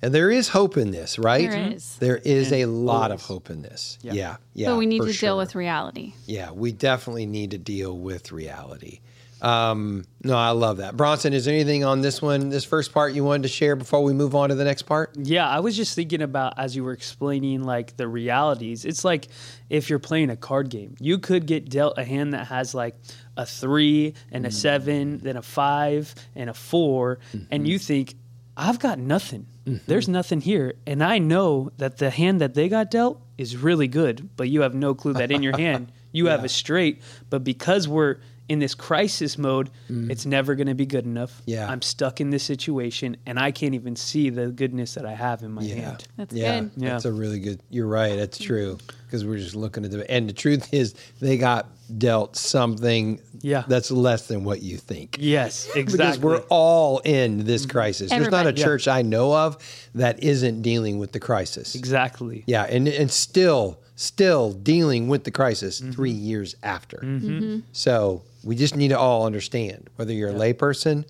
And 0.02 0.14
there 0.14 0.30
is 0.30 0.48
hope 0.48 0.78
in 0.78 0.90
this, 0.90 1.18
right? 1.18 1.50
There 1.50 1.58
mm-hmm. 1.58 1.72
is. 1.72 1.96
There 1.98 2.16
is 2.16 2.52
a 2.52 2.64
lot 2.64 3.10
of 3.10 3.22
hope 3.22 3.50
in 3.50 3.60
this. 3.60 3.98
Yeah. 4.00 4.14
Yeah. 4.14 4.36
Yeah. 4.54 4.70
but 4.70 4.78
we 4.78 4.86
need 4.86 5.02
to 5.02 5.12
sure. 5.12 5.28
deal 5.28 5.36
with 5.36 5.54
reality. 5.54 6.14
Yeah, 6.24 6.52
we 6.52 6.72
definitely 6.72 7.26
need 7.26 7.50
to 7.50 7.58
deal 7.58 7.98
with 7.98 8.32
reality. 8.32 9.00
Um, 9.42 10.04
no, 10.22 10.36
I 10.36 10.50
love 10.50 10.78
that. 10.78 10.96
Bronson, 10.96 11.32
is 11.32 11.46
there 11.46 11.54
anything 11.54 11.84
on 11.84 12.00
this 12.00 12.20
one, 12.20 12.50
this 12.50 12.64
first 12.64 12.92
part 12.92 13.14
you 13.14 13.24
wanted 13.24 13.44
to 13.44 13.48
share 13.48 13.74
before 13.74 14.02
we 14.02 14.12
move 14.12 14.34
on 14.34 14.50
to 14.50 14.54
the 14.54 14.64
next 14.64 14.82
part? 14.82 15.14
Yeah, 15.16 15.48
I 15.48 15.60
was 15.60 15.76
just 15.76 15.94
thinking 15.94 16.22
about 16.22 16.58
as 16.58 16.76
you 16.76 16.84
were 16.84 16.92
explaining 16.92 17.62
like 17.64 17.96
the 17.96 18.06
realities. 18.06 18.84
It's 18.84 19.04
like 19.04 19.28
if 19.68 19.88
you're 19.88 19.98
playing 19.98 20.30
a 20.30 20.36
card 20.36 20.68
game, 20.68 20.96
you 21.00 21.18
could 21.18 21.46
get 21.46 21.70
dealt 21.70 21.98
a 21.98 22.04
hand 22.04 22.34
that 22.34 22.48
has 22.48 22.74
like 22.74 22.96
a 23.36 23.46
three 23.46 24.14
and 24.30 24.44
a 24.44 24.50
mm. 24.50 24.52
seven, 24.52 25.18
then 25.18 25.36
a 25.36 25.42
five 25.42 26.14
and 26.34 26.50
a 26.50 26.54
4 26.54 27.18
and 27.50 27.66
you 27.66 27.76
mm-hmm. 27.76 27.84
think, 27.84 28.14
I've 28.56 28.78
got 28.78 28.98
nothing. 28.98 29.46
Mm-hmm. 29.64 29.84
There's 29.86 30.08
nothing 30.08 30.40
here. 30.40 30.74
And 30.86 31.02
I 31.02 31.18
know 31.18 31.70
that 31.78 31.96
the 31.96 32.10
hand 32.10 32.40
that 32.42 32.54
they 32.54 32.68
got 32.68 32.90
dealt 32.90 33.22
is 33.38 33.56
really 33.56 33.88
good, 33.88 34.28
but 34.36 34.48
you 34.50 34.62
have 34.62 34.74
no 34.74 34.94
clue 34.94 35.14
that 35.14 35.30
in 35.30 35.42
your 35.42 35.56
hand 35.56 35.92
you 36.12 36.26
have 36.26 36.44
a 36.44 36.48
straight. 36.48 37.02
But 37.30 37.44
because 37.44 37.88
we're 37.88 38.16
in 38.50 38.58
this 38.58 38.74
crisis 38.74 39.38
mode, 39.38 39.70
mm. 39.88 40.10
it's 40.10 40.26
never 40.26 40.56
going 40.56 40.66
to 40.66 40.74
be 40.74 40.84
good 40.84 41.04
enough. 41.04 41.40
Yeah. 41.46 41.70
I'm 41.70 41.80
stuck 41.80 42.20
in 42.20 42.30
this 42.30 42.42
situation 42.42 43.16
and 43.24 43.38
I 43.38 43.52
can't 43.52 43.74
even 43.76 43.94
see 43.94 44.28
the 44.28 44.48
goodness 44.48 44.94
that 44.94 45.06
I 45.06 45.14
have 45.14 45.44
in 45.44 45.52
my 45.52 45.62
hand. 45.62 46.08
That's 46.16 46.34
yeah, 46.34 46.60
good. 46.60 46.72
Yeah. 46.76 46.88
That's 46.90 47.04
a 47.04 47.12
really 47.12 47.38
good. 47.38 47.60
You're 47.70 47.86
right. 47.86 48.16
That's 48.16 48.38
true 48.38 48.76
because 49.10 49.24
we're 49.24 49.38
just 49.38 49.56
looking 49.56 49.84
at 49.84 49.90
the 49.90 50.08
and 50.08 50.28
the 50.28 50.32
truth 50.32 50.72
is 50.72 50.94
they 51.20 51.36
got 51.36 51.66
dealt 51.98 52.36
something. 52.36 53.20
Yeah. 53.42 53.64
that's 53.66 53.90
less 53.90 54.28
than 54.28 54.44
what 54.44 54.62
you 54.62 54.76
think. 54.76 55.16
Yes, 55.18 55.68
exactly. 55.74 55.96
Because 55.96 56.18
we're 56.18 56.42
all 56.50 56.98
in 57.00 57.44
this 57.44 57.62
mm-hmm. 57.62 57.70
crisis. 57.70 58.10
There's 58.10 58.30
not 58.30 58.32
a 58.32 58.38
Everybody. 58.38 58.60
Yeah. 58.60 58.64
church 58.64 58.88
I 58.88 59.02
know 59.02 59.34
of 59.34 59.88
that 59.94 60.22
isn't 60.22 60.62
dealing 60.62 60.98
with 60.98 61.12
the 61.12 61.20
crisis. 61.20 61.74
exactly. 61.74 62.44
Yeah, 62.46 62.64
and 62.64 62.86
and 62.86 63.10
still 63.10 63.80
still 63.96 64.52
dealing 64.52 65.08
with 65.08 65.24
the 65.24 65.30
crisis 65.30 65.80
mm-hmm. 65.80 65.92
three 65.92 66.10
years 66.10 66.54
after. 66.62 66.98
Mm-hmm. 66.98 67.60
So 67.72 68.22
we 68.44 68.56
just 68.56 68.76
need 68.76 68.88
to 68.88 68.98
all 68.98 69.26
understand 69.26 69.90
whether 69.96 70.12
you're 70.12 70.30
a 70.30 70.34
layperson 70.34 71.04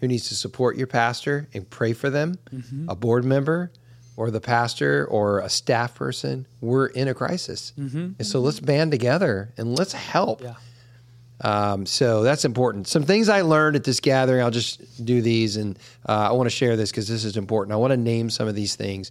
who 0.00 0.08
needs 0.08 0.28
to 0.28 0.34
support 0.34 0.76
your 0.76 0.88
pastor 0.88 1.48
and 1.54 1.68
pray 1.70 1.92
for 1.92 2.10
them, 2.10 2.36
a 2.88 2.96
board 2.96 3.24
member, 3.24 3.70
or 4.16 4.30
the 4.30 4.40
pastor 4.40 5.06
or 5.06 5.40
a 5.40 5.48
staff 5.48 5.94
person. 5.94 6.46
We're 6.60 6.86
in 6.86 7.08
a 7.08 7.14
crisis, 7.14 7.72
and 8.18 8.26
so 8.26 8.40
let's 8.40 8.60
band 8.60 8.90
together 8.90 9.52
and 9.56 9.78
let's 9.78 9.92
help. 9.92 10.42
Yeah. 10.42 10.54
Um, 11.44 11.86
so 11.86 12.22
that's 12.22 12.44
important. 12.44 12.86
Some 12.86 13.02
things 13.02 13.28
I 13.28 13.40
learned 13.40 13.74
at 13.74 13.84
this 13.84 13.98
gathering, 13.98 14.42
I'll 14.42 14.50
just 14.50 15.04
do 15.04 15.20
these, 15.20 15.56
and 15.56 15.76
uh, 16.08 16.28
I 16.30 16.32
want 16.32 16.46
to 16.46 16.54
share 16.54 16.76
this 16.76 16.90
because 16.90 17.08
this 17.08 17.24
is 17.24 17.36
important. 17.36 17.72
I 17.72 17.76
want 17.76 17.90
to 17.90 17.96
name 17.96 18.30
some 18.30 18.46
of 18.46 18.54
these 18.54 18.76
things 18.76 19.10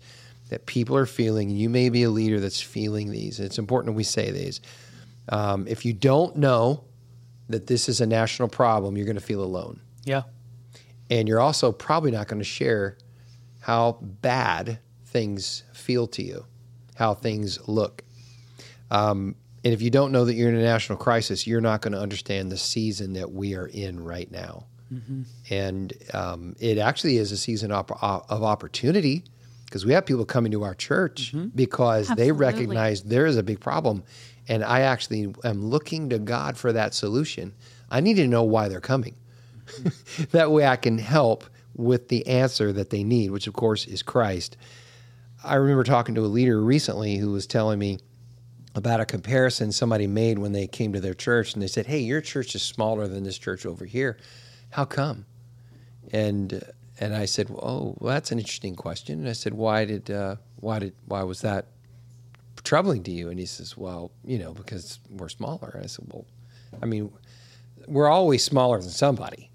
that 0.49 0.65
people 0.65 0.95
are 0.95 1.05
feeling. 1.05 1.49
You 1.49 1.69
may 1.69 1.89
be 1.89 2.03
a 2.03 2.09
leader 2.09 2.39
that's 2.39 2.61
feeling 2.61 3.11
these. 3.11 3.39
It's 3.39 3.57
important 3.57 3.95
we 3.95 4.03
say 4.03 4.31
these. 4.31 4.61
Um, 5.29 5.67
if 5.67 5.85
you 5.85 5.93
don't 5.93 6.37
know 6.37 6.83
that 7.49 7.67
this 7.67 7.89
is 7.89 8.01
a 8.01 8.05
national 8.05 8.47
problem, 8.47 8.95
you're 8.95 9.05
going 9.05 9.15
to 9.15 9.21
feel 9.21 9.43
alone. 9.43 9.81
Yeah. 10.05 10.23
And 11.09 11.27
you're 11.27 11.41
also 11.41 11.71
probably 11.71 12.11
not 12.11 12.27
going 12.27 12.39
to 12.39 12.45
share 12.45 12.97
how 13.59 13.97
bad 14.01 14.79
things 15.11 15.63
feel 15.73 16.07
to 16.07 16.23
you, 16.23 16.45
how 16.95 17.13
things 17.13 17.59
look. 17.67 18.03
Um, 18.89 19.35
and 19.63 19.73
if 19.73 19.81
you 19.81 19.91
don't 19.91 20.11
know 20.11 20.25
that 20.25 20.33
you're 20.33 20.49
in 20.49 20.55
a 20.55 20.63
national 20.63 20.97
crisis, 20.97 21.45
you're 21.45 21.61
not 21.61 21.81
going 21.81 21.93
to 21.93 21.99
understand 21.99 22.51
the 22.51 22.57
season 22.57 23.13
that 23.13 23.31
we 23.31 23.55
are 23.55 23.67
in 23.67 24.03
right 24.03 24.29
now. 24.31 24.65
And 25.49 25.93
um, 26.13 26.55
it 26.59 26.77
actually 26.77 27.17
is 27.17 27.31
a 27.31 27.37
season 27.37 27.71
op- 27.71 28.03
of 28.03 28.43
opportunity 28.43 29.23
because 29.65 29.85
we 29.85 29.93
have 29.93 30.05
people 30.05 30.25
coming 30.25 30.51
to 30.51 30.63
our 30.63 30.75
church 30.75 31.33
because 31.55 32.09
they 32.09 32.31
recognize 32.31 33.03
there 33.03 33.25
is 33.25 33.37
a 33.37 33.43
big 33.43 33.59
problem. 33.61 34.03
And 34.49 34.63
I 34.65 34.81
actually 34.81 35.33
am 35.45 35.63
looking 35.65 36.09
to 36.09 36.19
God 36.19 36.57
for 36.57 36.73
that 36.73 36.93
solution. 36.93 37.53
I 37.89 38.01
need 38.01 38.15
to 38.15 38.27
know 38.27 38.43
why 38.43 38.67
they're 38.67 38.81
coming. 38.81 39.15
that 40.31 40.51
way 40.51 40.65
I 40.65 40.75
can 40.75 40.97
help 40.97 41.45
with 41.75 42.09
the 42.09 42.27
answer 42.27 42.73
that 42.73 42.89
they 42.89 43.03
need, 43.03 43.31
which 43.31 43.47
of 43.47 43.53
course 43.53 43.85
is 43.85 44.03
Christ. 44.03 44.57
I 45.43 45.55
remember 45.55 45.83
talking 45.83 46.15
to 46.15 46.21
a 46.21 46.27
leader 46.27 46.61
recently 46.61 47.17
who 47.17 47.31
was 47.31 47.47
telling 47.47 47.79
me 47.79 47.99
about 48.75 48.99
a 48.99 49.05
comparison 49.05 49.71
somebody 49.71 50.07
made 50.07 50.39
when 50.39 50.51
they 50.51 50.67
came 50.67 50.93
to 50.93 51.01
their 51.01 51.13
church 51.13 51.53
and 51.53 51.61
they 51.61 51.67
said, 51.67 51.87
Hey, 51.87 51.99
your 51.99 52.21
church 52.21 52.55
is 52.55 52.61
smaller 52.61 53.07
than 53.07 53.23
this 53.23 53.37
church 53.37 53.65
over 53.65 53.85
here. 53.85 54.17
How 54.69 54.85
come? 54.85 55.25
And 56.11 56.63
and 56.99 57.15
I 57.15 57.25
said, 57.25 57.49
Oh, 57.49 57.95
well, 57.99 58.13
that's 58.13 58.31
an 58.31 58.39
interesting 58.39 58.75
question. 58.75 59.19
And 59.19 59.27
I 59.27 59.33
said, 59.33 59.53
Why 59.53 59.85
did 59.85 60.09
uh, 60.11 60.35
why 60.57 60.79
did 60.79 60.93
why 61.05 61.23
was 61.23 61.41
that 61.41 61.67
troubling 62.63 63.03
to 63.03 63.11
you? 63.11 63.29
And 63.29 63.39
he 63.39 63.45
says, 63.45 63.75
Well, 63.75 64.11
you 64.23 64.37
know, 64.37 64.53
because 64.53 64.99
we're 65.09 65.29
smaller. 65.29 65.71
And 65.73 65.83
I 65.83 65.87
said, 65.87 66.05
Well, 66.09 66.25
I 66.81 66.85
mean, 66.85 67.11
we're 67.87 68.09
always 68.09 68.43
smaller 68.43 68.79
than 68.79 68.89
somebody. 68.91 69.49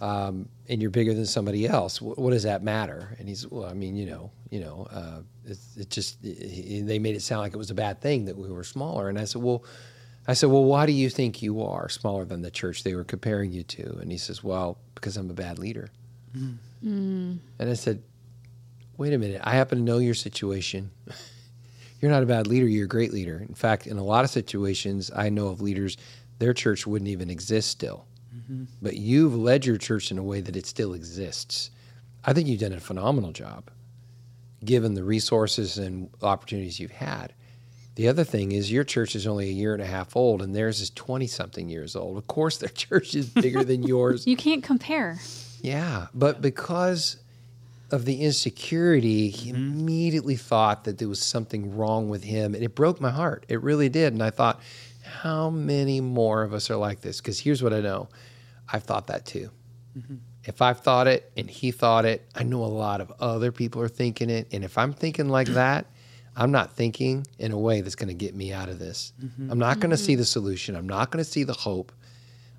Um, 0.00 0.48
and 0.68 0.80
you're 0.80 0.90
bigger 0.90 1.12
than 1.12 1.26
somebody 1.26 1.66
else. 1.66 2.00
What, 2.00 2.18
what 2.18 2.30
does 2.30 2.44
that 2.44 2.62
matter? 2.62 3.14
And 3.18 3.28
he's, 3.28 3.46
well, 3.46 3.68
I 3.68 3.74
mean, 3.74 3.94
you 3.94 4.06
know, 4.06 4.30
you 4.50 4.60
know, 4.60 4.86
uh, 4.90 5.20
it, 5.44 5.58
it 5.76 5.90
just 5.90 6.18
it, 6.22 6.86
they 6.86 6.98
made 6.98 7.16
it 7.16 7.22
sound 7.22 7.42
like 7.42 7.54
it 7.54 7.58
was 7.58 7.70
a 7.70 7.74
bad 7.74 8.00
thing 8.00 8.26
that 8.26 8.36
we 8.36 8.48
were 8.50 8.64
smaller. 8.64 9.08
And 9.08 9.18
I 9.18 9.24
said, 9.24 9.42
well, 9.42 9.64
I 10.28 10.34
said, 10.34 10.50
well, 10.50 10.64
why 10.64 10.86
do 10.86 10.92
you 10.92 11.08
think 11.08 11.42
you 11.42 11.62
are 11.62 11.88
smaller 11.88 12.24
than 12.24 12.42
the 12.42 12.50
church 12.50 12.82
they 12.82 12.94
were 12.94 13.04
comparing 13.04 13.52
you 13.52 13.62
to? 13.64 13.98
And 13.98 14.10
he 14.10 14.18
says, 14.18 14.42
well, 14.42 14.78
because 14.94 15.16
I'm 15.16 15.30
a 15.30 15.34
bad 15.34 15.58
leader. 15.58 15.90
And 17.58 17.70
I 17.70 17.74
said, 17.74 18.02
wait 18.96 19.12
a 19.12 19.18
minute, 19.18 19.40
I 19.44 19.54
happen 19.54 19.78
to 19.78 19.84
know 19.84 19.98
your 19.98 20.14
situation. 20.14 20.90
you're 22.00 22.10
not 22.10 22.22
a 22.22 22.26
bad 22.26 22.46
leader, 22.46 22.66
you're 22.66 22.84
a 22.84 22.88
great 22.88 23.12
leader. 23.12 23.44
In 23.48 23.54
fact, 23.54 23.86
in 23.86 23.98
a 23.98 24.04
lot 24.04 24.24
of 24.24 24.30
situations, 24.30 25.10
I 25.14 25.28
know 25.28 25.48
of 25.48 25.60
leaders, 25.60 25.96
their 26.38 26.52
church 26.54 26.86
wouldn't 26.86 27.08
even 27.08 27.30
exist 27.30 27.70
still. 27.70 28.06
But 28.82 28.96
you've 28.96 29.34
led 29.34 29.64
your 29.64 29.76
church 29.78 30.10
in 30.10 30.18
a 30.18 30.22
way 30.22 30.40
that 30.40 30.56
it 30.56 30.66
still 30.66 30.92
exists. 30.94 31.70
I 32.24 32.32
think 32.32 32.48
you've 32.48 32.60
done 32.60 32.72
a 32.72 32.80
phenomenal 32.80 33.32
job, 33.32 33.70
given 34.64 34.94
the 34.94 35.04
resources 35.04 35.78
and 35.78 36.10
opportunities 36.22 36.80
you've 36.80 36.90
had. 36.90 37.32
The 37.96 38.08
other 38.08 38.24
thing 38.24 38.52
is, 38.52 38.70
your 38.70 38.84
church 38.84 39.16
is 39.16 39.26
only 39.26 39.48
a 39.48 39.52
year 39.52 39.72
and 39.72 39.82
a 39.82 39.86
half 39.86 40.16
old, 40.16 40.42
and 40.42 40.54
theirs 40.54 40.80
is 40.80 40.90
20 40.90 41.26
something 41.26 41.68
years 41.68 41.96
old. 41.96 42.18
Of 42.18 42.26
course, 42.26 42.58
their 42.58 42.68
church 42.74 43.14
is 43.14 43.28
bigger 43.28 43.64
than 43.64 43.82
yours. 43.84 44.26
You 44.26 44.36
can't 44.36 44.62
compare. 44.62 45.18
Yeah, 45.62 46.08
but 46.14 46.42
because 46.42 47.16
of 47.90 48.04
the 48.04 48.20
insecurity, 48.22 49.30
he 49.30 49.52
mm-hmm. 49.52 49.80
immediately 49.80 50.36
thought 50.36 50.84
that 50.84 50.98
there 50.98 51.08
was 51.08 51.22
something 51.22 51.76
wrong 51.76 52.08
with 52.10 52.24
him, 52.24 52.54
and 52.54 52.62
it 52.62 52.74
broke 52.74 53.00
my 53.00 53.10
heart. 53.10 53.46
It 53.48 53.62
really 53.62 53.88
did. 53.88 54.12
And 54.12 54.22
I 54.22 54.30
thought, 54.30 54.60
how 55.02 55.50
many 55.50 56.00
more 56.00 56.42
of 56.42 56.52
us 56.52 56.70
are 56.70 56.76
like 56.76 57.00
this? 57.00 57.20
Because 57.20 57.40
here's 57.40 57.62
what 57.62 57.72
I 57.72 57.80
know 57.80 58.08
I've 58.70 58.82
thought 58.82 59.06
that 59.06 59.24
too. 59.24 59.50
Mm-hmm. 59.96 60.16
If 60.46 60.62
I've 60.62 60.80
thought 60.80 61.08
it 61.08 61.30
and 61.36 61.50
he 61.50 61.72
thought 61.72 62.04
it, 62.04 62.24
I 62.34 62.44
know 62.44 62.64
a 62.64 62.66
lot 62.66 63.00
of 63.00 63.12
other 63.20 63.50
people 63.52 63.82
are 63.82 63.88
thinking 63.88 64.30
it. 64.30 64.48
And 64.52 64.64
if 64.64 64.78
I'm 64.78 64.92
thinking 64.92 65.28
like 65.28 65.48
that, 65.54 65.86
I'm 66.36 66.52
not 66.52 66.74
thinking 66.74 67.26
in 67.38 67.52
a 67.52 67.58
way 67.58 67.80
that's 67.80 67.94
going 67.96 68.08
to 68.08 68.14
get 68.14 68.34
me 68.34 68.52
out 68.52 68.68
of 68.68 68.78
this. 68.78 69.12
Mm-hmm. 69.22 69.50
I'm 69.50 69.58
not 69.58 69.80
going 69.80 69.90
to 69.90 69.96
see 69.96 70.12
mm-hmm. 70.12 70.20
the 70.20 70.26
solution. 70.26 70.76
I'm 70.76 70.86
not 70.86 71.10
going 71.10 71.24
to 71.24 71.30
see 71.30 71.44
the 71.44 71.54
hope. 71.54 71.92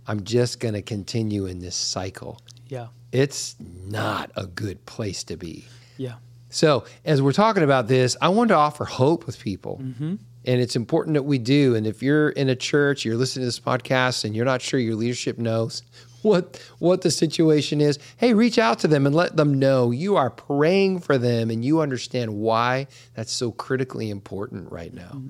I'm 0.08 0.24
just 0.24 0.60
going 0.60 0.74
to 0.74 0.82
continue 0.82 1.46
in 1.46 1.60
this 1.60 1.75
cycle 1.75 2.39
Yeah. 2.67 2.88
it's 3.12 3.56
not 3.60 4.32
a 4.36 4.48
good 4.48 4.86
place 4.86 5.24
to 5.25 5.38
be. 5.38 5.65
Yeah. 5.98 6.15
So, 6.50 6.86
as 7.03 7.22
we're 7.22 7.34
talking 7.34 7.63
about 7.63 7.88
this, 7.88 8.15
I 8.22 8.29
want 8.29 8.50
to 8.50 8.56
offer 8.56 8.86
hope 8.86 9.25
with 9.25 9.39
people. 9.39 9.82
Mm-hmm. 9.84 10.15
And 10.46 10.62
it's 10.62 10.77
important 10.77 11.15
that 11.15 11.24
we 11.24 11.39
do. 11.39 11.75
And 11.75 11.86
if 11.86 12.01
you're 12.01 12.29
in 12.29 12.48
a 12.48 12.56
church, 12.56 13.03
you're 13.03 13.17
listening 13.17 13.41
to 13.41 13.48
this 13.48 13.60
podcast, 13.60 14.24
and 14.24 14.34
you're 14.34 14.46
not 14.46 14.62
sure 14.62 14.79
your 14.79 14.96
leadership 14.96 15.38
knows 15.38 15.84
what 16.27 16.60
what 16.79 17.01
the 17.01 17.10
situation 17.12 17.81
is, 17.81 17.98
hey, 18.17 18.34
reach 18.34 18.60
out 18.60 18.79
to 18.79 18.88
them 18.88 19.05
and 19.05 19.15
let 19.15 19.36
them 19.38 19.57
know 19.57 19.91
you 19.91 20.15
are 20.15 20.29
praying 20.29 21.00
for 21.00 21.17
them 21.17 21.50
and 21.50 21.63
you 21.65 21.81
understand 21.81 22.36
why 22.36 22.88
that's 23.15 23.31
so 23.31 23.51
critically 23.51 24.10
important 24.10 24.72
right 24.72 24.93
now. 24.93 25.22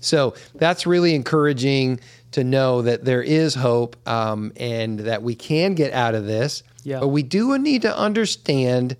So 0.00 0.34
that's 0.54 0.86
really 0.86 1.14
encouraging 1.14 2.00
to 2.32 2.42
know 2.44 2.82
that 2.82 3.04
there 3.04 3.22
is 3.22 3.54
hope 3.54 3.96
um, 4.08 4.52
and 4.56 5.00
that 5.00 5.22
we 5.22 5.34
can 5.34 5.74
get 5.74 5.92
out 5.92 6.14
of 6.14 6.26
this. 6.26 6.62
Yeah. 6.82 7.00
But 7.00 7.08
we 7.08 7.22
do 7.22 7.56
need 7.58 7.82
to 7.82 7.96
understand 7.96 8.96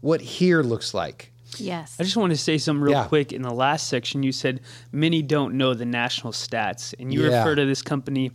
what 0.00 0.20
here 0.20 0.62
looks 0.62 0.94
like. 0.94 1.32
Yes. 1.56 1.96
I 1.98 2.04
just 2.04 2.16
want 2.16 2.30
to 2.30 2.36
say 2.36 2.56
something 2.58 2.82
real 2.82 2.92
Yeah. 2.92 3.04
quick. 3.06 3.32
In 3.32 3.42
the 3.42 3.52
last 3.52 3.88
section, 3.88 4.22
you 4.22 4.32
said 4.32 4.60
many 4.92 5.22
don't 5.22 5.54
know 5.54 5.74
the 5.74 5.84
national 5.86 6.32
stats, 6.32 6.94
and 7.00 7.12
you 7.12 7.22
Yeah. 7.28 7.38
refer 7.38 7.56
to 7.56 7.66
this 7.66 7.82
company 7.82 8.30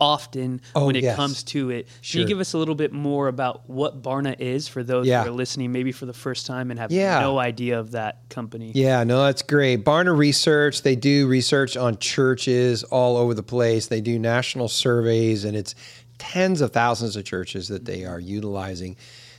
often 0.00 0.60
Oh, 0.74 0.86
when 0.86 0.96
it 0.96 1.02
yes. 1.02 1.16
comes 1.16 1.42
to 1.44 1.70
it. 1.70 1.88
Can 2.08 2.20
you 2.20 2.26
give 2.26 2.40
us 2.40 2.54
a 2.54 2.58
little 2.58 2.74
bit 2.74 2.92
more 2.92 3.28
about 3.28 3.68
what 3.68 4.02
Barna 4.02 4.34
is 4.40 4.66
for 4.66 4.82
those 4.82 5.06
Yeah. 5.06 5.22
that 5.22 5.28
are 5.28 5.32
listening, 5.32 5.72
maybe 5.72 5.92
for 5.92 6.06
the 6.06 6.12
first 6.12 6.46
time 6.46 6.70
and 6.70 6.80
have 6.80 6.90
Yeah. 6.90 7.20
no 7.20 7.38
idea 7.38 7.78
of 7.78 7.90
that 7.92 8.28
company? 8.30 8.72
Yeah, 8.74 9.04
no, 9.04 9.24
that's 9.24 9.42
great. 9.42 9.84
Barna 9.84 10.16
Research, 10.16 10.82
they 10.82 10.96
do 10.96 11.26
research 11.26 11.76
on 11.76 11.98
churches 11.98 12.82
all 12.84 13.16
over 13.16 13.34
the 13.34 13.42
place. 13.42 13.86
They 13.88 14.00
do 14.00 14.18
national 14.18 14.68
surveys, 14.68 15.44
and 15.44 15.56
it's 15.56 15.74
tens 16.18 16.60
of 16.60 16.70
thousands 16.72 17.16
of 17.16 17.24
churches 17.24 17.68
that 17.68 17.84
they 17.84 18.04
are 18.04 18.20
utilizing 18.20 18.96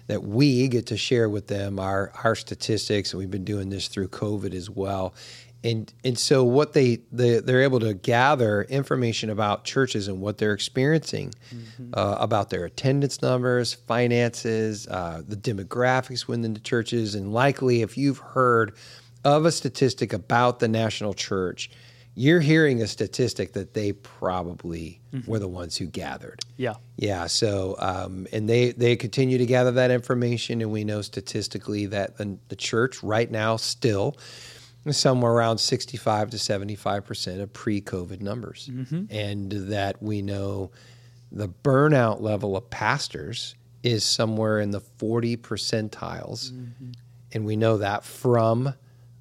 that 0.08 0.24
we 0.24 0.68
get 0.68 0.88
to 0.88 0.98
share 0.98 1.30
with 1.30 1.48
them 1.48 1.80
our, 1.80 2.12
our 2.24 2.36
statistics. 2.36 3.14
And 3.14 3.20
we've 3.20 3.32
been 3.32 3.46
doing 3.46 3.70
this 3.70 3.88
through 3.88 4.10
COVID 4.10 4.54
as 4.54 4.70
well. 4.70 5.14
And, 5.64 5.94
and 6.04 6.18
so 6.18 6.44
what 6.44 6.74
they, 6.74 7.02
they 7.12 7.40
they're 7.40 7.62
able 7.62 7.80
to 7.82 7.94
gather 7.94 8.64
information 8.64 9.30
about 9.30 9.64
churches 9.64 10.08
and 10.08 10.20
what 10.20 10.40
they're 10.40 10.54
experiencing 10.54 11.34
uh, 11.94 12.18
about 12.20 12.50
their 12.50 12.66
attendance 12.66 13.22
numbers 13.22 13.76
finances 13.76 14.88
uh, 14.88 15.22
the 15.28 15.36
demographics 15.36 16.28
within 16.28 16.56
the 16.56 16.60
churches 16.60 17.14
and 17.14 17.32
likely 17.32 17.84
if 17.84 17.96
you've 17.96 18.18
heard 18.18 18.76
of 19.24 19.46
a 19.46 19.52
statistic 19.52 20.14
about 20.14 20.60
the 20.60 20.68
national 20.68 21.14
church, 21.14 21.70
you're 22.14 22.42
hearing 22.42 22.82
a 22.82 22.88
statistic 22.88 23.54
that 23.54 23.74
they 23.74 23.94
probably 23.94 25.00
were 25.28 25.40
the 25.40 25.48
ones 25.48 25.78
who 25.78 25.86
gathered. 25.86 26.42
Yeah. 26.58 26.76
Yeah. 26.98 27.28
So, 27.28 27.76
um, 27.80 28.28
and 28.34 28.50
they 28.50 28.72
they 28.72 28.96
continue 28.96 29.38
to 29.38 29.46
gather 29.46 29.72
that 29.72 29.92
information, 29.92 30.62
and 30.62 30.72
we 30.72 30.84
know 30.84 31.02
statistically 31.02 31.86
that 31.88 32.18
the, 32.18 32.38
the 32.50 32.56
church 32.56 33.02
right 33.02 33.30
now 33.32 33.56
still 33.56 34.18
somewhere 34.90 35.32
around 35.32 35.60
sixty 35.60 35.98
five 35.98 36.30
to 36.32 36.40
seventy 36.40 36.76
five 36.76 37.06
percent 37.06 37.42
of 37.42 37.54
pre 37.54 37.82
COVID 37.82 38.22
numbers, 38.22 38.70
mm-hmm. 38.72 39.06
and 39.10 39.52
that 39.52 40.02
we 40.02 40.22
know 40.22 40.72
the 41.32 41.48
burnout 41.48 42.22
level 42.22 42.58
of 42.58 42.70
pastors 42.70 43.56
is 43.84 44.04
somewhere 44.04 44.60
in 44.60 44.72
the 44.72 44.80
forty 44.80 45.38
percentiles, 45.38 46.52
mm-hmm. 46.52 46.92
and 47.34 47.46
we 47.46 47.56
know 47.56 47.78
that 47.78 48.04
from 48.04 48.74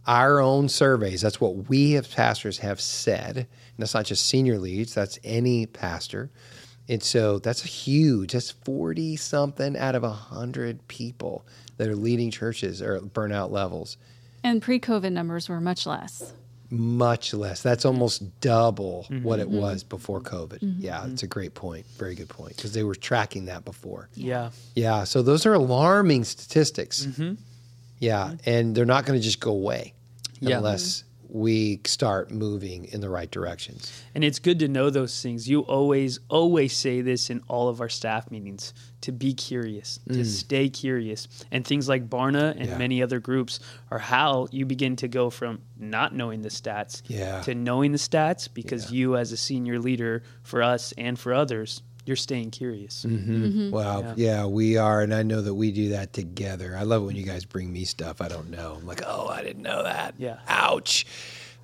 our 0.07 0.41
own 0.41 0.69
surveys. 0.69 1.21
That's 1.21 1.41
what 1.41 1.69
we 1.69 1.97
as 1.97 2.09
pastors 2.09 2.59
have 2.59 2.81
said. 2.81 3.37
And 3.37 3.47
that's 3.79 3.95
not 3.95 4.07
just 4.07 4.27
senior 4.27 4.59
leads, 4.59 4.95
that's 4.95 5.19
any 5.23 5.67
pastor. 5.67 6.31
And 6.89 7.03
so 7.03 7.39
that's 7.39 7.63
huge. 7.63 8.33
That's 8.33 8.51
40 8.51 9.17
something 9.17 9.77
out 9.77 9.95
of 9.95 10.03
100 10.03 10.89
people 10.89 11.47
that 11.77 11.89
are 11.89 11.95
leading 11.95 12.31
churches 12.33 12.83
are 12.83 12.97
at 12.97 13.03
burnout 13.05 13.51
levels. 13.51 13.97
And 14.43 14.63
pre 14.63 14.81
COVID 14.81 15.13
numbers 15.13 15.49
were 15.49 15.61
much 15.61 15.87
less. 15.87 16.33
Much 16.73 17.35
less. 17.35 17.63
That's 17.63 17.85
almost 17.85 18.41
double 18.41 19.07
mm-hmm. 19.11 19.25
what 19.25 19.41
it 19.41 19.49
mm-hmm. 19.49 19.59
was 19.59 19.83
before 19.83 20.21
COVID. 20.21 20.61
Mm-hmm. 20.61 20.83
Yeah, 20.83 21.05
it's 21.07 21.25
a 21.25 21.27
great 21.27 21.55
point. 21.55 21.85
Very 21.99 22.15
good 22.15 22.29
point. 22.29 22.57
Because 22.57 22.73
they 22.73 22.85
were 22.85 22.95
tracking 22.95 23.47
that 23.47 23.65
before. 23.65 24.09
Yeah. 24.15 24.51
Yeah, 24.77 25.03
so 25.05 25.23
those 25.23 25.47
are 25.47 25.55
alarming 25.55 26.25
statistics. 26.25 27.09
Yeah, 27.99 28.35
and 28.47 28.75
they're 28.75 28.87
not 28.87 29.05
going 29.05 29.19
to 29.19 29.23
just 29.23 29.41
go 29.41 29.51
away 29.51 29.95
Yeah. 30.41 30.59
unless 30.59 31.05
we 31.33 31.81
start 31.85 32.31
moving 32.31 32.87
in 32.87 33.01
the 33.01 33.09
right 33.09 33.31
directions. 33.31 34.03
And 34.15 34.25
it's 34.25 34.39
good 34.39 34.59
to 34.61 34.69
know 34.69 34.91
those 34.91 35.23
things. 35.23 35.49
You 35.49 35.61
always, 35.61 36.19
always 36.29 36.77
say 36.77 37.01
this 37.03 37.31
in 37.31 37.41
all 37.49 37.69
of 37.69 37.81
our 37.81 37.89
staff 37.89 38.31
meetings 38.31 38.75
to 39.03 39.13
be 39.13 39.33
curious, 39.33 39.99
to 40.09 40.25
stay 40.25 40.69
curious. 40.69 41.29
And 41.51 41.65
things 41.67 41.89
like 41.89 42.09
Barna 42.11 42.51
and 42.53 42.61
Mm. 42.61 42.67
Yeah. 42.67 42.79
many 42.79 43.03
other 43.03 43.21
groups 43.21 43.61
are 43.91 43.99
how 43.99 44.49
you 44.51 44.67
begin 44.67 44.97
to 44.97 45.09
go 45.09 45.31
from 45.31 45.61
not 45.79 46.15
knowing 46.15 46.43
the 46.43 46.49
stats 46.51 47.01
Yeah. 47.07 47.41
to 47.43 47.55
knowing 47.55 47.93
the 47.93 47.99
stats 47.99 48.49
because 48.53 48.91
Yeah. 48.91 48.99
you, 48.99 49.17
as 49.17 49.33
a 49.33 49.37
senior 49.37 49.79
leader 49.79 50.23
for 50.43 50.63
us 50.63 50.93
and 50.99 51.19
for 51.19 51.33
others, 51.33 51.83
you're 52.11 52.17
staying 52.17 52.51
curious. 52.51 53.05
Mm-hmm. 53.09 53.45
mm-hmm. 53.45 53.71
Well, 53.71 54.03
Yeah. 54.03 54.15
yeah. 54.17 54.47
we 54.47 54.77
are, 54.77 55.01
and 55.01 55.15
I 55.15 55.23
know 55.23 55.41
that 55.41 55.55
we 55.55 55.71
do 55.71 55.91
that 55.91 56.13
together. 56.13 56.77
I 56.77 56.83
love 56.83 57.05
when 57.05 57.15
you 57.15 57.23
guys 57.23 57.45
bring 57.45 57.73
me 57.73 57.85
stuff 57.85 58.21
I 58.21 58.27
don't 58.27 58.51
know. 58.51 58.77
I'm 58.79 58.87
like, 58.87 59.03
oh, 59.07 59.29
I 59.29 59.45
didn't 59.45 59.63
know 59.63 59.85
that. 59.85 60.15
Yeah. 60.19 60.41
Ouch. 60.49 61.07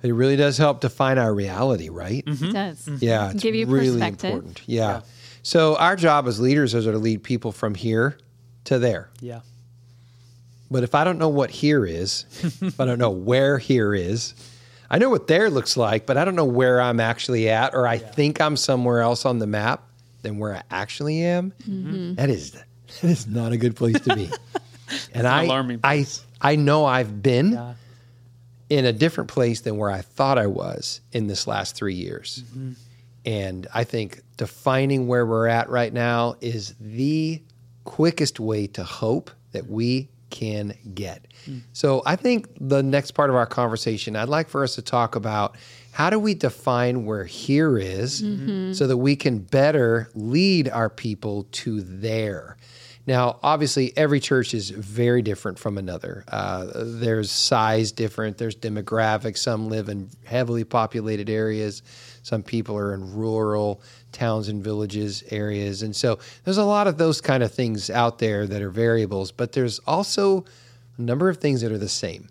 It 0.01 0.13
really 0.13 0.37
does 0.37 0.57
help 0.57 0.79
define 0.79 1.17
our 1.17 1.33
reality, 1.33 1.89
right? 1.89 2.23
It 2.25 2.25
mm-hmm. 2.25 2.51
does. 2.51 2.85
Mm-hmm. 2.85 3.03
Yeah, 3.03 3.31
it's 3.31 3.43
Give 3.43 3.55
you 3.55 3.65
really 3.65 3.99
perspective. 3.99 4.29
important. 4.29 4.61
Yeah. 4.65 5.01
So 5.43 5.75
our 5.75 5.97
job 5.97 6.27
as 6.27 6.39
leaders 6.39 6.73
is 6.73 6.85
to 6.85 6.97
lead 6.97 7.23
people 7.23 7.51
from 7.51 7.75
here 7.75 8.17
to 8.65 8.79
there. 8.79 9.09
Yeah. 9.19 9.41
But 10.71 10.83
if 10.83 10.95
I 10.95 11.03
don't 11.03 11.17
know 11.17 11.29
what 11.29 11.49
here 11.49 11.85
is, 11.85 12.25
if 12.61 12.79
I 12.79 12.85
don't 12.85 12.99
know 12.99 13.09
where 13.09 13.57
here 13.57 13.93
is, 13.93 14.33
I 14.89 14.97
know 14.97 15.09
what 15.09 15.27
there 15.27 15.49
looks 15.49 15.75
like, 15.75 16.05
but 16.05 16.15
I 16.15 16.23
don't 16.23 16.35
know 16.35 16.45
where 16.45 16.79
I'm 16.79 17.01
actually 17.01 17.49
at, 17.49 17.75
or 17.75 17.85
I 17.85 17.97
think 17.97 18.39
I'm 18.39 18.55
somewhere 18.55 19.01
else 19.01 19.25
on 19.25 19.39
the 19.39 19.47
map 19.47 19.83
than 20.21 20.37
where 20.37 20.55
I 20.55 20.63
actually 20.71 21.23
am. 21.23 21.51
Mm-hmm. 21.63 22.15
That 22.15 22.29
is 22.29 22.51
that 22.51 22.63
is 23.03 23.27
not 23.27 23.51
a 23.51 23.57
good 23.57 23.75
place 23.75 23.99
to 24.01 24.15
be. 24.15 24.29
and 25.13 25.27
I, 25.27 25.43
alarming 25.43 25.79
I 25.83 26.05
I 26.41 26.55
know 26.55 26.85
I've 26.85 27.21
been 27.21 27.53
Yeah. 27.53 27.73
in 28.69 28.85
a 28.85 28.93
different 28.93 29.29
place 29.29 29.61
than 29.61 29.77
where 29.77 29.89
I 29.91 30.01
thought 30.01 30.37
I 30.37 30.47
was 30.47 31.01
in 31.11 31.27
this 31.27 31.47
last 31.47 31.75
three 31.75 31.95
years. 31.95 32.43
Mm-hmm. 32.47 32.71
And 33.25 33.67
I 33.73 33.83
think 33.83 34.21
defining 34.37 35.07
where 35.07 35.25
we're 35.25 35.47
at 35.47 35.69
right 35.69 35.91
now 35.91 36.35
is 36.39 36.75
the 36.79 37.41
quickest 37.83 38.39
way 38.39 38.67
to 38.67 38.83
hope 38.83 39.31
that 39.51 39.67
we 39.67 40.09
can 40.29 40.73
get. 40.93 41.25
Mm. 41.45 41.61
So 41.73 42.01
I 42.05 42.15
think 42.15 42.47
the 42.59 42.83
next 42.83 43.11
part 43.11 43.29
of 43.29 43.35
our 43.35 43.45
conversation, 43.45 44.15
I'd 44.15 44.29
like 44.29 44.47
for 44.49 44.63
us 44.63 44.75
to 44.75 44.81
talk 44.81 45.15
about 45.15 45.55
how 45.97 46.11
do 46.11 46.19
we 46.19 46.35
define 46.35 47.05
where 47.05 47.25
here 47.25 47.75
is 47.75 48.19
so 48.77 48.85
that 48.85 48.97
we 48.97 49.15
can 49.15 49.39
better 49.39 50.07
lead 50.13 50.69
our 50.69 50.91
people 50.91 51.47
to 51.51 51.81
there. 51.81 52.55
Now, 53.07 53.39
obviously, 53.41 53.97
every 53.97 54.19
church 54.19 54.53
is 54.53 54.69
very 54.69 55.23
different 55.23 55.57
from 55.57 55.75
another. 55.75 56.23
Uh, 56.27 56.67
there's 56.75 57.31
size 57.31 57.91
different. 57.91 58.37
There's 58.37 58.55
demographics. 58.55 59.39
Some 59.39 59.69
live 59.69 59.89
in 59.89 60.07
heavily 60.23 60.63
populated 60.63 61.31
areas. 61.31 61.81
Some 62.21 62.43
people 62.43 62.77
are 62.77 62.93
in 62.93 63.15
rural 63.15 63.81
towns 64.11 64.49
and 64.49 64.63
villages 64.63 65.23
areas, 65.31 65.81
and 65.81 65.95
so 65.95 66.19
there's 66.43 66.59
a 66.59 66.63
lot 66.63 66.85
of 66.85 66.99
those 66.99 67.21
kind 67.21 67.41
of 67.41 67.51
things 67.51 67.89
out 67.89 68.19
there 68.19 68.45
that 68.45 68.61
are 68.61 68.69
variables. 68.69 69.31
But 69.31 69.53
there's 69.53 69.79
also 69.87 70.45
a 70.99 71.01
number 71.01 71.27
of 71.27 71.37
things 71.37 71.61
that 71.61 71.71
are 71.71 71.79
the 71.79 71.89
same. 71.89 72.29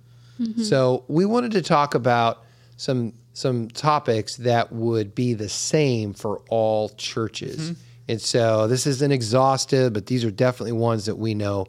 So 0.62 1.02
we 1.08 1.24
wanted 1.24 1.50
to 1.50 1.62
talk 1.62 1.96
about 1.96 2.44
some 2.76 3.12
some 3.36 3.68
topics 3.68 4.36
that 4.36 4.72
would 4.72 5.14
be 5.14 5.34
the 5.34 5.48
same 5.48 6.14
for 6.14 6.40
all 6.48 6.88
churches. 6.88 7.58
Mm-hmm. 7.58 7.80
And 8.08 8.22
so 8.22 8.66
this 8.66 8.86
isn't 8.86 9.12
exhaustive, 9.12 9.92
but 9.92 10.06
these 10.06 10.24
are 10.24 10.30
definitely 10.30 10.72
ones 10.72 11.04
that 11.04 11.16
we 11.16 11.34
know 11.34 11.66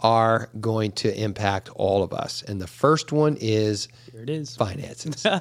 are 0.00 0.50
going 0.60 0.92
to 0.92 1.18
impact 1.18 1.70
all 1.74 2.02
of 2.02 2.12
us. 2.12 2.42
And 2.42 2.60
the 2.60 2.66
first 2.66 3.12
one 3.12 3.38
is 3.40 3.88
Here 4.16 4.22
it 4.22 4.30
is. 4.30 4.56
finances. 4.56 5.26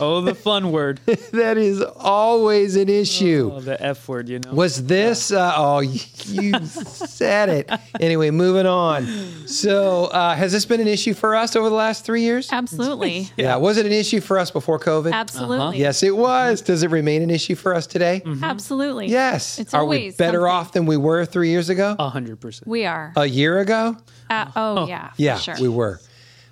Oh, 0.00 0.20
the 0.20 0.34
fun 0.34 0.70
word. 0.72 1.00
that 1.32 1.56
is 1.56 1.82
always 1.82 2.76
an 2.76 2.88
issue. 2.88 3.50
Oh, 3.54 3.60
the 3.60 3.80
F 3.82 4.08
word, 4.08 4.28
you 4.28 4.38
know. 4.38 4.52
Was 4.52 4.84
this? 4.84 5.32
Uh, 5.32 5.52
oh, 5.56 5.80
you 5.80 6.00
you 6.26 6.58
said 6.66 7.48
it. 7.48 7.70
Anyway, 8.00 8.30
moving 8.30 8.66
on. 8.66 9.06
So, 9.46 10.06
uh, 10.06 10.34
has 10.34 10.52
this 10.52 10.64
been 10.64 10.80
an 10.80 10.86
issue 10.88 11.14
for 11.14 11.34
us 11.34 11.56
over 11.56 11.68
the 11.68 11.74
last 11.74 12.04
three 12.04 12.22
years? 12.22 12.48
Absolutely. 12.52 13.28
Yeah. 13.36 13.56
Was 13.56 13.76
it 13.78 13.86
an 13.86 13.92
issue 13.92 14.20
for 14.20 14.38
us 14.38 14.50
before 14.50 14.78
COVID? 14.80 15.12
Absolutely. 15.12 15.78
Yes, 15.78 16.02
it 16.02 16.16
was. 16.16 16.60
Does 16.60 16.82
it 16.82 16.90
remain 16.90 17.22
an 17.22 17.30
issue 17.30 17.54
for 17.54 17.74
us 17.74 17.86
today? 17.86 18.22
Absolutely. 18.42 19.06
Yes. 19.06 19.58
It's 19.58 19.74
Are 19.74 19.84
we 19.84 19.96
always 19.96 20.16
better 20.16 20.38
something. 20.40 20.52
off 20.52 20.72
than 20.72 20.86
we 20.86 20.96
were 20.96 21.24
three 21.24 21.50
years 21.50 21.68
ago? 21.68 21.94
A 21.98 22.08
hundred 22.08 22.40
percent. 22.40 22.66
We 22.66 22.84
are. 22.86 23.12
A 23.16 23.26
year 23.26 23.60
ago? 23.60 23.96
Uh, 24.28 24.50
oh, 24.56 24.86
yeah. 24.86 25.10
Yeah, 25.16 25.38
sure. 25.38 25.56
we 25.60 25.68
were. 25.68 26.00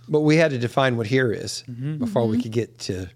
But 0.08 0.20
we 0.20 0.36
had 0.36 0.50
to 0.52 0.58
define 0.58 0.96
what 0.96 1.06
here 1.06 1.32
is 1.32 1.64
Mm-hmm. 1.68 1.98
before 1.98 2.26
we 2.28 2.40
could 2.42 2.52
get 2.52 2.78
to 2.80 3.08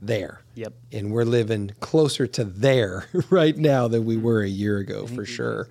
there. 0.00 0.42
Yep. 0.54 0.72
And 0.92 1.10
we're 1.12 1.24
living 1.24 1.72
closer 1.80 2.26
to 2.26 2.44
there 2.44 3.06
right 3.30 3.56
now 3.56 3.88
than 3.88 4.04
we 4.04 4.16
were 4.16 4.42
a 4.42 4.48
year 4.48 4.78
ago, 4.78 5.06
for 5.06 5.24
sure. 5.24 5.68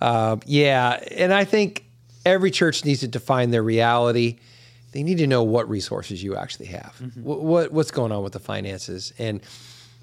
Um, 0.00 0.40
yeah. 0.46 1.02
And 1.16 1.32
I 1.32 1.44
think 1.44 1.84
every 2.24 2.50
church 2.50 2.84
needs 2.84 3.00
to 3.00 3.08
define 3.08 3.50
their 3.50 3.62
reality. 3.62 4.38
They 4.92 5.02
need 5.02 5.18
to 5.18 5.26
know 5.26 5.42
what 5.42 5.68
resources 5.68 6.22
you 6.22 6.36
actually 6.36 6.66
have, 6.66 6.94
Mm-hmm. 7.00 7.22
what, 7.22 7.40
what 7.42 7.72
what's 7.72 7.90
going 7.90 8.12
on 8.12 8.22
with 8.22 8.32
the 8.32 8.40
finances. 8.40 9.12
And 9.18 9.40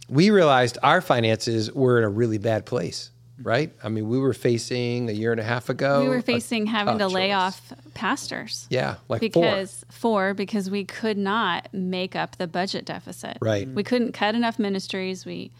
we 0.09 0.29
realized 0.29 0.77
our 0.83 1.01
finances 1.01 1.71
were 1.73 1.97
in 1.97 2.03
a 2.05 2.09
really 2.09 2.37
bad 2.37 2.65
place, 2.65 3.11
right? 3.41 3.71
I 3.83 3.89
mean, 3.89 4.07
we 4.09 4.17
were 4.19 4.33
facing 4.33 5.09
a 5.09 5.13
year 5.13 5.31
and 5.31 5.39
a 5.39 5.43
half 5.43 5.69
ago. 5.69 6.01
we 6.01 6.09
were 6.09 6.17
a 6.17 6.21
facing 6.21 6.65
having 6.65 6.97
to 6.97 7.05
tough 7.05 7.13
lay 7.13 7.31
off 7.31 7.73
pastors. 7.93 8.67
Yeah, 8.69 8.95
like 9.09 9.21
because 9.21 9.85
four. 9.89 10.33
because 10.33 10.69
we 10.69 10.85
could 10.85 11.17
not 11.17 11.67
make 11.73 12.15
up 12.15 12.37
the 12.37 12.47
budget 12.47 12.85
deficit. 12.85 13.37
Right. 13.41 13.67
We 13.67 13.83
couldn't 13.83 14.13
cut 14.13 14.35
enough 14.35 14.57
ministries. 14.59 15.25
We 15.25 15.51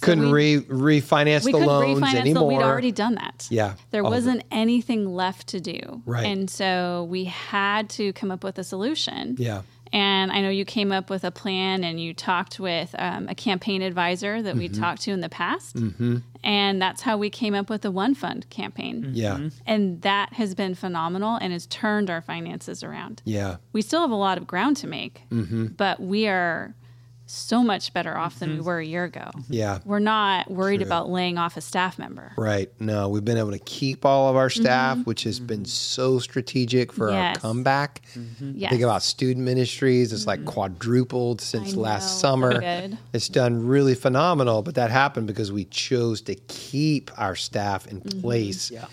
Couldn't 0.00 0.30
we- 0.32 0.56
re- 0.58 1.00
refinance 1.00 1.44
we 1.44 1.52
the 1.52 1.58
couldn't 1.58 1.66
loans 1.68 2.00
refinance 2.00 2.14
anymore. 2.14 2.50
them. 2.50 2.58
We'd 2.58 2.64
already 2.64 2.92
done 2.92 3.14
that. 3.16 3.46
Yeah, 3.50 3.74
There 3.90 4.00
all 4.02 4.06
of 4.08 4.12
it. 4.12 4.16
wasn't 4.16 4.42
anything 4.50 5.06
left 5.14 5.48
to 5.48 5.60
do. 5.60 6.02
Right. 6.06 6.24
And 6.26 6.48
so 6.48 7.06
we 7.10 7.24
had 7.24 7.90
to 7.90 8.12
come 8.14 8.30
up 8.30 8.42
with 8.42 8.58
a 8.58 8.64
solution. 8.64 9.36
Yeah. 9.38 9.62
And 9.92 10.32
I 10.32 10.40
know 10.40 10.48
you 10.48 10.64
came 10.64 10.90
up 10.92 11.10
with 11.10 11.22
a 11.24 11.30
plan 11.30 11.84
and 11.84 12.00
you 12.00 12.14
talked 12.14 12.58
with 12.58 12.94
um, 12.98 13.28
a 13.28 13.34
campaign 13.34 13.82
advisor 13.82 14.40
that 14.42 14.56
we 14.56 14.68
Mm-hmm. 14.68 14.80
talked 14.80 15.02
to 15.02 15.10
in 15.10 15.20
the 15.20 15.28
past. 15.28 15.76
Mm-hmm. 15.76 16.18
And 16.44 16.80
that's 16.80 17.02
how 17.02 17.16
we 17.18 17.28
came 17.30 17.54
up 17.54 17.68
with 17.68 17.82
the 17.82 17.90
One 17.90 18.14
Fund 18.14 18.48
campaign. 18.50 19.10
Yeah. 19.12 19.48
And 19.66 20.00
that 20.02 20.32
has 20.32 20.54
been 20.54 20.74
phenomenal 20.74 21.36
and 21.36 21.52
has 21.52 21.66
turned 21.66 22.08
our 22.10 22.20
finances 22.22 22.82
around. 22.82 23.22
Yeah. 23.24 23.56
We 23.72 23.82
still 23.82 24.00
have 24.00 24.10
a 24.10 24.14
lot 24.16 24.38
of 24.38 24.46
ground 24.46 24.76
to 24.78 24.86
make, 24.86 25.22
Mm-hmm. 25.30 25.66
but 25.76 26.00
we 26.00 26.26
are 26.26 26.74
so 27.32 27.62
much 27.62 27.92
better 27.94 28.16
off 28.16 28.38
than 28.38 28.50
we 28.50 28.56
mm-hmm. 28.56 28.64
were 28.66 28.78
a 28.78 28.84
year 28.84 29.04
ago. 29.04 29.30
Mm-hmm. 29.34 29.52
Yeah. 29.52 29.78
We're 29.84 29.98
not 29.98 30.50
worried 30.50 30.82
about 30.82 31.08
laying 31.08 31.38
off 31.38 31.56
a 31.56 31.60
staff 31.60 31.98
member. 31.98 32.32
Right. 32.36 32.70
No, 32.78 33.08
we've 33.08 33.24
been 33.24 33.38
able 33.38 33.52
to 33.52 33.58
keep 33.58 34.04
all 34.04 34.28
of 34.28 34.36
our 34.36 34.48
mm-hmm. 34.48 34.62
staff, 34.62 34.98
which 35.06 35.24
has 35.24 35.40
been 35.40 35.64
so 35.64 36.18
strategic 36.18 36.92
for 36.92 37.08
Mm-hmm. 37.08 37.14
Yes. 37.16 37.36
our 37.36 37.40
comeback. 37.40 38.02
Yes. 38.40 38.70
Think 38.70 38.82
about 38.82 39.02
student 39.02 39.44
ministries. 39.44 40.12
It's 40.12 40.26
like 40.26 40.44
quadrupled 40.44 41.40
since 41.40 41.74
I 41.74 41.76
last 41.76 42.14
know. 42.16 42.28
summer. 42.28 42.60
Good. 42.60 42.98
It's 43.12 43.28
done 43.28 43.66
really 43.66 43.94
phenomenal, 43.94 44.62
but 44.62 44.74
that 44.76 44.90
happened 44.90 45.26
because 45.26 45.50
we 45.50 45.64
chose 45.66 46.20
to 46.22 46.34
keep 46.34 47.10
our 47.18 47.34
staff 47.34 47.86
in 47.86 48.00
Mm-hmm. 48.02 48.20
place. 48.20 48.70
Yeah. 48.70 48.86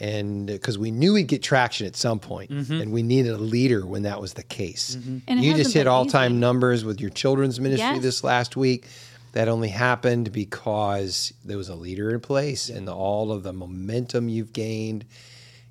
And 0.00 0.46
because 0.46 0.78
we 0.78 0.90
knew 0.90 1.12
we'd 1.12 1.26
get 1.28 1.42
traction 1.42 1.86
at 1.86 1.94
some 1.94 2.18
point, 2.18 2.50
Mm-hmm. 2.50 2.80
and 2.80 2.92
we 2.92 3.02
needed 3.02 3.32
a 3.32 3.38
leader 3.38 3.84
when 3.86 4.02
that 4.04 4.20
was 4.20 4.32
the 4.32 4.42
case. 4.42 4.94
And 4.94 5.22
it 5.28 5.36
you 5.44 5.54
just 5.54 5.74
hit 5.74 5.86
all 5.86 6.06
time 6.06 6.40
numbers 6.40 6.84
with 6.84 7.00
your 7.00 7.10
children's 7.10 7.60
ministry 7.60 7.86
Yes. 7.86 8.02
this 8.02 8.24
last 8.24 8.56
week. 8.56 8.86
That 9.32 9.46
only 9.48 9.68
happened 9.68 10.32
because 10.32 11.32
there 11.44 11.56
was 11.56 11.68
a 11.68 11.76
leader 11.76 12.10
in 12.10 12.18
place 12.20 12.68
and 12.68 12.88
the, 12.88 12.92
all 12.94 13.30
of 13.30 13.44
the 13.44 13.52
momentum 13.52 14.28
you've 14.28 14.52
gained. 14.52 15.04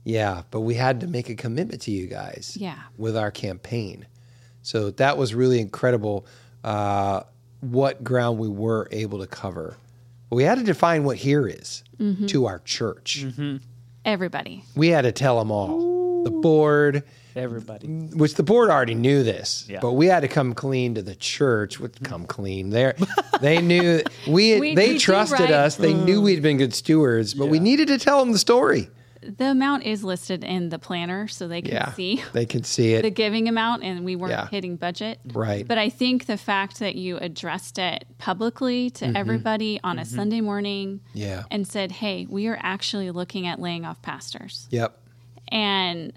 Yeah, 0.05 0.43
but 0.49 0.61
we 0.61 0.75
had 0.75 1.01
to 1.01 1.07
make 1.07 1.27
a 1.29 1.35
commitment 1.35 1.81
to 1.81 1.91
you 1.91 2.07
guys 2.07 2.55
Yeah. 2.57 2.77
with 2.97 3.17
our 3.17 3.31
campaign. 3.31 4.05
So 4.61 4.91
that 4.91 5.17
was 5.17 5.33
really 5.35 5.59
incredible 5.59 6.25
uh, 6.63 7.23
what 7.61 8.01
ground 8.03 8.37
we 8.39 8.47
were 8.47 8.87
able 8.91 9.19
to 9.19 9.27
cover. 9.27 9.75
We 10.29 10.43
had 10.43 10.57
to 10.59 10.63
define 10.63 11.03
what 11.03 11.17
here 11.17 11.45
is 11.47 11.83
Mm-hmm. 11.99 12.27
to 12.27 12.45
our 12.45 12.59
church. 12.59 13.25
Everybody. 14.09 14.63
We 14.75 14.87
had 14.87 15.01
to 15.03 15.11
tell 15.11 15.37
them 15.37 15.51
all. 15.51 16.23
The 16.23 16.31
board, 16.31 17.03
Everybody. 17.35 17.87
which 17.87 18.33
the 18.33 18.41
board 18.43 18.71
already 18.71 18.95
knew 18.95 19.21
this, 19.21 19.65
Yeah. 19.69 19.81
but 19.81 19.91
we 19.93 20.07
had 20.07 20.21
to 20.21 20.27
come 20.27 20.55
clean 20.55 20.95
to 20.95 21.03
the 21.03 21.13
church. 21.13 21.79
Would 21.79 22.03
come 22.03 22.25
clean 22.25 22.71
there. 22.71 22.95
They 23.39 23.61
knew 23.61 24.01
we, 24.27 24.59
We- 24.59 24.73
they 24.73 24.93
we 24.93 24.99
trusted 24.99 25.41
right. 25.41 25.51
us. 25.51 25.75
They 25.75 25.93
knew 25.93 26.21
mm. 26.21 26.23
we'd 26.23 26.41
been 26.41 26.57
good 26.57 26.73
stewards, 26.73 27.35
but 27.35 27.45
we 27.47 27.59
needed 27.59 27.87
to 27.89 27.99
tell 27.99 28.19
them 28.19 28.31
the 28.31 28.39
story. 28.39 28.89
The 29.21 29.51
amount 29.51 29.83
is 29.83 30.03
listed 30.03 30.43
in 30.43 30.69
the 30.69 30.79
planner 30.79 31.27
so 31.27 31.47
they 31.47 31.61
can 31.61 31.73
Yeah, 31.73 31.91
see 31.93 32.23
they 32.33 32.45
can 32.45 32.63
see 32.63 32.93
it. 32.93 33.01
the 33.03 33.09
giving 33.09 33.47
amount 33.49 33.83
and 33.83 34.05
we 34.05 34.15
weren't 34.15 34.31
Yeah. 34.31 34.47
hitting 34.47 34.75
budget. 34.77 35.19
Right. 35.33 35.67
But 35.67 35.77
I 35.77 35.89
think 35.89 36.25
the 36.25 36.37
fact 36.37 36.79
that 36.79 36.95
you 36.95 37.17
addressed 37.17 37.77
it 37.77 38.05
publicly 38.17 38.89
to 38.91 39.05
everybody 39.15 39.79
on 39.83 39.99
a 39.99 40.05
Sunday 40.05 40.41
morning 40.41 41.01
Mm-hmm. 41.09 41.17
yeah. 41.17 41.43
and 41.51 41.67
said, 41.67 41.91
hey, 41.91 42.25
we 42.29 42.47
are 42.47 42.57
actually 42.61 43.11
looking 43.11 43.45
at 43.47 43.59
laying 43.59 43.85
off 43.85 44.01
pastors. 44.01 44.67
Yep. 44.71 44.97
And 45.49 46.13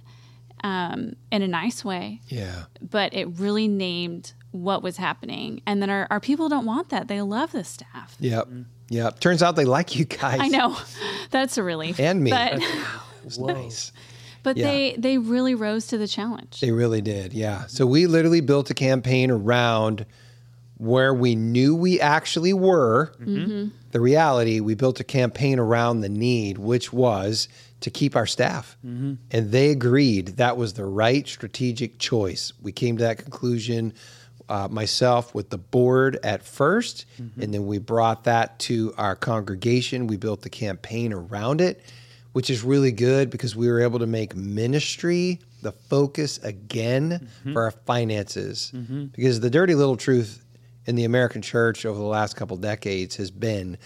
um, 0.65 1.15
in 1.33 1.43
a 1.43 1.49
nice 1.49 1.85
way, 1.85 2.21
Yeah. 2.29 2.65
but 2.81 3.13
it 3.15 3.27
really 3.39 3.67
named 3.67 4.33
what 4.53 4.83
was 4.83 4.97
happening. 4.99 5.61
And 5.67 5.81
then 5.83 5.91
our, 5.91 6.07
our 6.11 6.21
people 6.21 6.49
don't 6.49 6.67
want 6.67 6.91
that. 6.91 7.09
They 7.09 7.21
love 7.23 7.51
the 7.53 7.65
staff. 7.65 8.17
Yep. 8.21 8.49
Yep. 8.93 9.21
Turns 9.21 9.43
out 9.43 9.57
they 9.57 9.65
like 9.65 9.97
you 9.97 10.05
guys. 10.05 10.39
I 10.41 10.49
know. 10.49 10.77
That's 11.31 11.57
a 11.57 11.63
relief. 11.63 11.99
And 11.99 12.23
me. 12.23 12.31
But, 12.31 12.61
It's 13.25 13.39
nice. 13.39 13.91
but 14.43 14.57
Yeah. 14.59 14.67
they, 14.67 14.97
they 14.99 15.19
really 15.19 15.55
rose 15.55 15.87
to 15.89 15.99
the 15.99 16.07
challenge. 16.07 16.61
They 16.61 16.73
really 16.73 17.01
did. 17.01 17.33
Yeah. 17.33 17.67
So 17.69 17.87
we 17.87 18.07
literally 18.07 18.43
built 18.43 18.69
a 18.71 18.75
campaign 18.75 19.31
around 19.31 20.05
where 20.77 21.15
we 21.15 21.35
knew 21.37 21.75
we 21.75 22.01
actually 22.01 22.53
were. 22.53 23.15
Mm-hmm. 23.21 23.69
The 23.93 24.01
reality, 24.01 24.61
we 24.61 24.75
built 24.75 25.01
a 25.01 25.05
campaign 25.05 25.59
around 25.59 26.01
the 26.01 26.09
need, 26.09 26.59
which 26.59 26.93
was 26.93 27.49
to 27.81 27.91
keep 27.91 28.15
our 28.15 28.27
staff. 28.27 28.77
Mm-hmm. 28.85 29.15
And 29.31 29.51
they 29.53 29.71
agreed 29.71 30.37
that 30.37 30.57
was 30.57 30.75
the 30.75 30.85
right 30.85 31.27
strategic 31.27 31.99
choice. 31.99 32.53
We 32.61 32.73
came 32.73 32.99
to 32.99 33.05
that 33.05 33.19
conclusion. 33.19 33.95
Uh, 34.49 34.69
myself 34.71 35.35
with 35.35 35.49
the 35.51 35.57
board 35.59 36.19
at 36.23 36.43
1st 36.45 37.05
and 37.41 37.55
then 37.55 37.67
we 37.67 37.79
brought 37.79 38.25
that 38.25 38.59
to 38.59 38.93
our 38.99 39.15
congregation. 39.17 40.07
We 40.09 40.17
built 40.17 40.43
the 40.43 40.51
campaign 40.51 41.13
around 41.13 41.61
it, 41.61 41.81
which 42.33 42.51
is 42.51 42.63
really 42.63 42.93
good 42.93 43.31
because 43.31 43.55
we 43.57 43.69
were 43.69 43.81
able 43.81 43.99
to 44.01 44.07
make 44.07 44.35
ministry 44.37 45.39
the 45.63 45.73
focus 45.73 46.39
again 46.43 47.29
for 47.53 47.63
our 47.63 47.71
finances. 47.71 48.73
Because 49.15 49.41
the 49.41 49.49
dirty 49.51 49.75
little 49.75 49.97
truth 49.97 50.45
in 50.87 50.97
the 50.97 51.05
American 51.05 51.41
church 51.41 51.87
over 51.87 51.99
the 51.99 52.05
last 52.05 52.35
couple 52.37 52.57
decades 52.57 53.17
has 53.17 53.31
been 53.31 53.79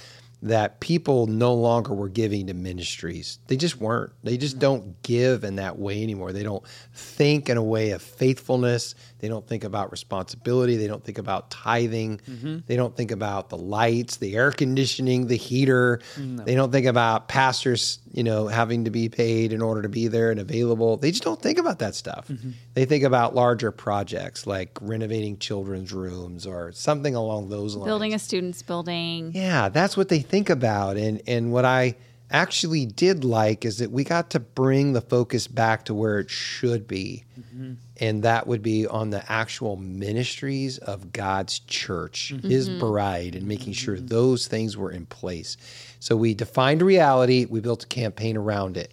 that 0.47 0.81
people 0.81 1.27
no 1.27 1.55
longer 1.55 1.93
were 1.93 2.09
giving 2.09 2.47
to 2.47 2.55
ministries. 2.55 3.39
They 3.47 3.57
just 3.57 3.79
weren't. 3.79 4.13
They 4.23 4.37
just 4.37 4.59
don't 4.59 5.01
give 5.03 5.45
in 5.45 5.57
that 5.57 5.79
way 5.79 6.03
anymore. 6.03 6.33
They 6.33 6.43
don't 6.43 6.67
think 6.95 7.49
in 7.49 7.57
a 7.57 7.63
way 7.63 7.91
of 7.91 8.03
faithfulness. 8.03 8.95
They 9.19 9.29
don't 9.29 9.47
think 9.47 9.65
about 9.65 9.91
responsibility. 9.91 10.77
They 10.77 10.87
don't 10.87 11.03
think 11.03 11.19
about 11.19 11.51
tithing. 11.51 12.19
Mm-hmm. 12.19 12.59
They 12.67 12.77
don't 12.77 12.95
think 12.95 13.11
about 13.11 13.49
the 13.49 13.57
lights, 13.57 14.19
the 14.19 14.37
air 14.37 14.53
conditioning, 14.53 15.27
the 15.27 15.37
heater. 15.37 16.01
They 16.17 16.55
don't 16.55 16.71
think 16.71 16.87
about 16.87 17.29
pastors, 17.29 17.99
you 18.13 18.23
know, 18.23 18.47
having 18.47 18.85
to 18.85 18.91
be 18.91 19.09
paid 19.09 19.53
in 19.53 19.63
order 19.63 19.83
to 19.83 19.89
be 19.89 20.09
there 20.09 20.31
and 20.31 20.39
available. 20.39 20.97
They 20.97 21.11
just 21.11 21.25
don't 21.25 21.41
think 21.41 21.59
about 21.59 21.79
that 21.81 21.95
stuff. 21.95 22.29
Mm-hmm. 22.29 22.51
They 22.75 22.85
think 22.85 23.05
about 23.05 23.35
larger 23.35 23.73
projects 23.73 24.47
like 24.47 24.79
renovating 24.81 25.39
children's 25.39 25.93
rooms 25.93 26.47
or 26.47 26.73
something 26.73 27.15
along 27.15 27.49
those 27.49 27.75
lines. 27.75 27.87
Building 27.87 28.15
a 28.15 28.19
student's 28.19 28.63
building. 28.63 29.33
Yeah, 29.35 29.71
that's 29.71 29.97
what 29.97 30.09
they 30.09 30.21
think 30.21 30.36
about. 30.51 30.97
And 30.97 31.23
and 31.27 31.53
what 31.53 31.65
I 31.65 31.97
actually 32.31 32.87
did 32.87 33.25
like 33.25 33.65
is 33.65 33.79
that 33.79 33.91
we 33.91 34.05
got 34.05 34.31
to 34.31 34.41
bring 34.41 34.93
the 34.93 35.01
focus 35.01 35.47
back 35.47 35.85
to 35.85 35.95
where 35.95 36.19
it 36.19 36.31
should 36.31 36.87
be. 36.89 37.25
Mm-hmm. 37.39 37.75
And 37.99 38.23
that 38.25 38.47
would 38.47 38.63
be 38.63 38.87
on 38.87 39.11
the 39.11 39.31
actual 39.31 39.77
ministries 39.77 40.79
of 40.79 41.13
God's 41.13 41.61
church, 41.61 42.33
mm-hmm. 42.35 42.49
his 42.49 42.69
bride, 42.69 43.35
and 43.35 43.47
making 43.47 43.73
sure 43.73 43.97
mm-hmm. 43.97 44.09
those 44.09 44.49
things 44.49 44.77
were 44.77 44.91
in 44.91 45.07
place. 45.07 45.57
So 46.01 46.17
we 46.17 46.35
defined 46.35 46.83
reality, 46.83 47.47
we 47.49 47.61
built 47.61 47.85
a 47.85 47.87
campaign 47.87 48.37
around 48.37 48.77
it. 48.77 48.93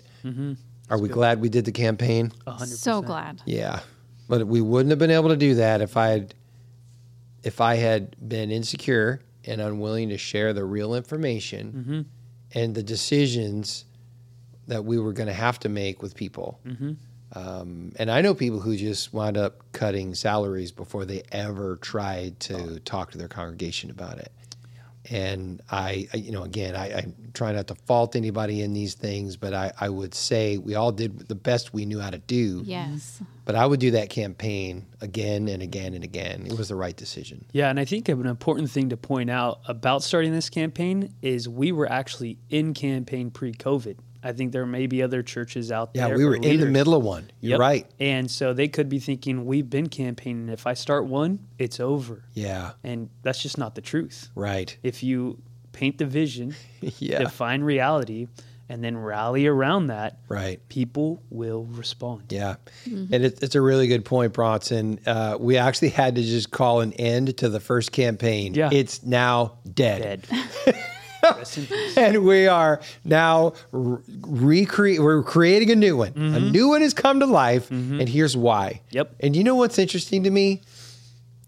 Are 0.90 1.00
we 1.00 1.10
glad 1.10 1.42
we 1.42 1.50
did 1.50 1.66
the 1.66 1.72
campaign? 1.72 2.32
A 2.46 2.52
hundred 2.52 2.78
So 2.78 3.02
glad. 3.02 3.42
Yeah, 3.46 3.80
but 4.30 4.48
we 4.48 4.62
wouldn't 4.62 4.92
have 4.92 5.00
been 5.00 5.12
able 5.12 5.30
to 5.30 5.38
do 5.38 5.56
that 5.56 5.82
if 5.82 5.98
I 5.98 6.10
had 6.10 6.36
if 7.44 7.60
I 7.60 7.76
had 7.76 8.16
been 8.30 8.52
insecure 8.52 9.22
and 9.46 9.62
unwilling 9.62 10.10
to 10.10 10.18
share 10.18 10.54
the 10.54 10.64
real 10.66 10.96
information 10.96 12.06
and 12.54 12.76
the 12.76 12.84
decisions 12.84 13.86
that 14.68 14.86
we 14.86 14.98
were 15.00 15.14
going 15.14 15.28
to 15.28 15.34
have 15.34 15.60
to 15.60 15.70
make 15.70 16.02
with 16.02 16.16
people. 16.16 16.60
Um, 17.36 17.92
and 17.98 18.12
I 18.12 18.22
know 18.22 18.36
people 18.36 18.60
who 18.60 18.78
just 18.78 19.12
wound 19.12 19.38
up 19.38 19.72
cutting 19.72 20.14
salaries 20.14 20.72
before 20.72 21.04
they 21.06 21.24
ever 21.32 21.78
tried 21.78 22.40
to 22.42 22.80
talk 22.82 23.12
to 23.12 23.18
their 23.18 23.28
congregation 23.28 23.90
about 23.90 24.20
it. 24.20 24.32
And 25.10 25.62
I, 25.70 26.08
I- 26.14 26.18
you 26.18 26.32
know, 26.32 26.44
again, 26.44 26.76
I, 26.76 26.86
I 27.00 27.06
try 27.34 27.52
not 27.52 27.68
to 27.68 27.76
fault 27.76 28.16
anybody 28.16 28.62
in 28.62 28.74
these 28.74 28.94
things, 28.94 29.36
but 29.38 29.54
I, 29.54 29.72
I 29.80 29.90
would 29.90 30.14
say 30.14 30.58
we 30.58 30.76
all 30.76 30.92
did 30.92 31.28
the 31.28 31.36
best 31.36 31.74
we 31.74 31.86
knew 31.86 32.00
how 32.00 32.10
to 32.10 32.20
do. 32.20 32.62
Yes. 32.66 33.22
But 33.46 33.56
I 33.56 33.66
would 33.66 33.82
do 33.82 33.92
that 33.92 34.10
campaign 34.10 34.86
again 35.02 35.50
and 35.50 35.62
again 35.62 35.94
and 35.94 36.04
again. 36.04 36.46
It 36.48 36.58
was 36.58 36.70
the 36.70 36.76
right 36.76 36.96
decision. 36.96 37.44
Yeah, 37.52 37.70
and 37.70 37.78
I 37.80 37.84
think 37.86 38.08
an 38.08 38.26
important 38.26 38.70
thing 38.72 38.90
to 38.90 38.98
point 38.98 39.30
out 39.30 39.60
about 39.68 40.04
starting 40.04 40.32
this 40.32 40.50
campaign 40.50 41.14
is 41.22 41.50
we 41.50 41.74
were 41.74 41.92
actually 41.92 42.38
in 42.50 42.74
campaign 42.74 43.32
pre-COVID. 43.32 43.98
I 44.24 44.32
think 44.32 44.52
there 44.54 44.66
may 44.66 44.88
be 44.88 45.04
other 45.04 45.22
churches 45.24 45.72
out 45.72 45.92
Yeah, 45.94 46.08
there. 46.08 46.14
Yeah, 46.14 46.18
we 46.18 46.26
were 46.26 46.36
in 46.36 46.60
the 46.60 46.66
middle 46.66 46.94
of 46.96 47.04
one. 47.04 47.30
You're 47.42 47.52
Yep. 47.52 47.60
right. 47.60 47.92
And 48.00 48.32
so 48.32 48.54
they 48.54 48.68
could 48.68 48.88
be 48.90 49.00
thinking, 49.00 49.46
we've 49.46 49.70
been 49.70 49.90
campaigning. 49.90 50.50
If 50.50 50.66
I 50.66 50.74
start 50.76 51.06
one, 51.06 51.40
it's 51.60 51.80
over. 51.80 52.24
Yeah, 52.34 52.72
And 52.84 53.10
that's 53.22 53.42
just 53.42 53.58
not 53.58 53.76
the 53.76 53.82
truth. 53.82 54.30
right. 54.36 54.76
If 54.84 55.04
you 55.04 55.42
paint 55.74 55.98
the 55.98 56.06
vision, 56.06 56.56
Yeah, 57.00 57.20
define 57.20 57.64
reality, 57.64 58.28
and 58.70 58.82
then 58.84 58.98
rally 58.98 59.46
around 59.46 59.88
that, 59.88 60.20
right. 60.30 60.60
people 60.70 61.22
will 61.30 61.66
respond. 61.66 62.24
Yeah, 62.30 62.56
and 62.86 63.12
it, 63.14 63.44
it's 63.44 63.56
a 63.56 63.62
really 63.62 63.88
good 63.88 64.06
point, 64.06 64.32
Bronson. 64.34 65.00
Uh, 65.06 65.36
we 65.40 65.58
actually 65.58 65.90
had 65.90 66.16
to 66.16 66.22
just 66.24 66.50
call 66.52 66.80
an 66.82 66.94
end 66.94 67.36
to 67.40 67.50
the 67.50 67.60
first 67.60 67.92
campaign. 67.92 68.54
Yeah. 68.54 68.70
it's 68.72 69.04
now 69.04 69.58
dead, 69.74 70.26
Dead. 70.30 70.76
Rest 71.24 71.58
in 71.58 71.66
peace. 71.66 71.98
and 71.98 72.26
we 72.26 72.48
are 72.48 72.82
now 73.04 73.54
re- 73.72 74.02
recreate. 74.22 75.00
We're 75.02 75.24
creating 75.24 75.72
a 75.72 75.76
new 75.76 75.98
one. 75.98 76.10
A 76.10 76.12
mm-hmm. 76.12 76.52
new 76.52 76.70
one 76.70 76.82
has 76.82 76.94
come 76.94 77.20
to 77.20 77.26
life, 77.26 77.70
mm-hmm. 77.70 78.00
and 78.00 78.10
here's 78.10 78.36
why. 78.36 78.82
Yep. 78.92 79.16
And 79.20 79.36
you 79.36 79.44
know 79.44 79.56
what's 79.56 79.80
interesting 79.80 80.24
to 80.24 80.30
me 80.30 80.62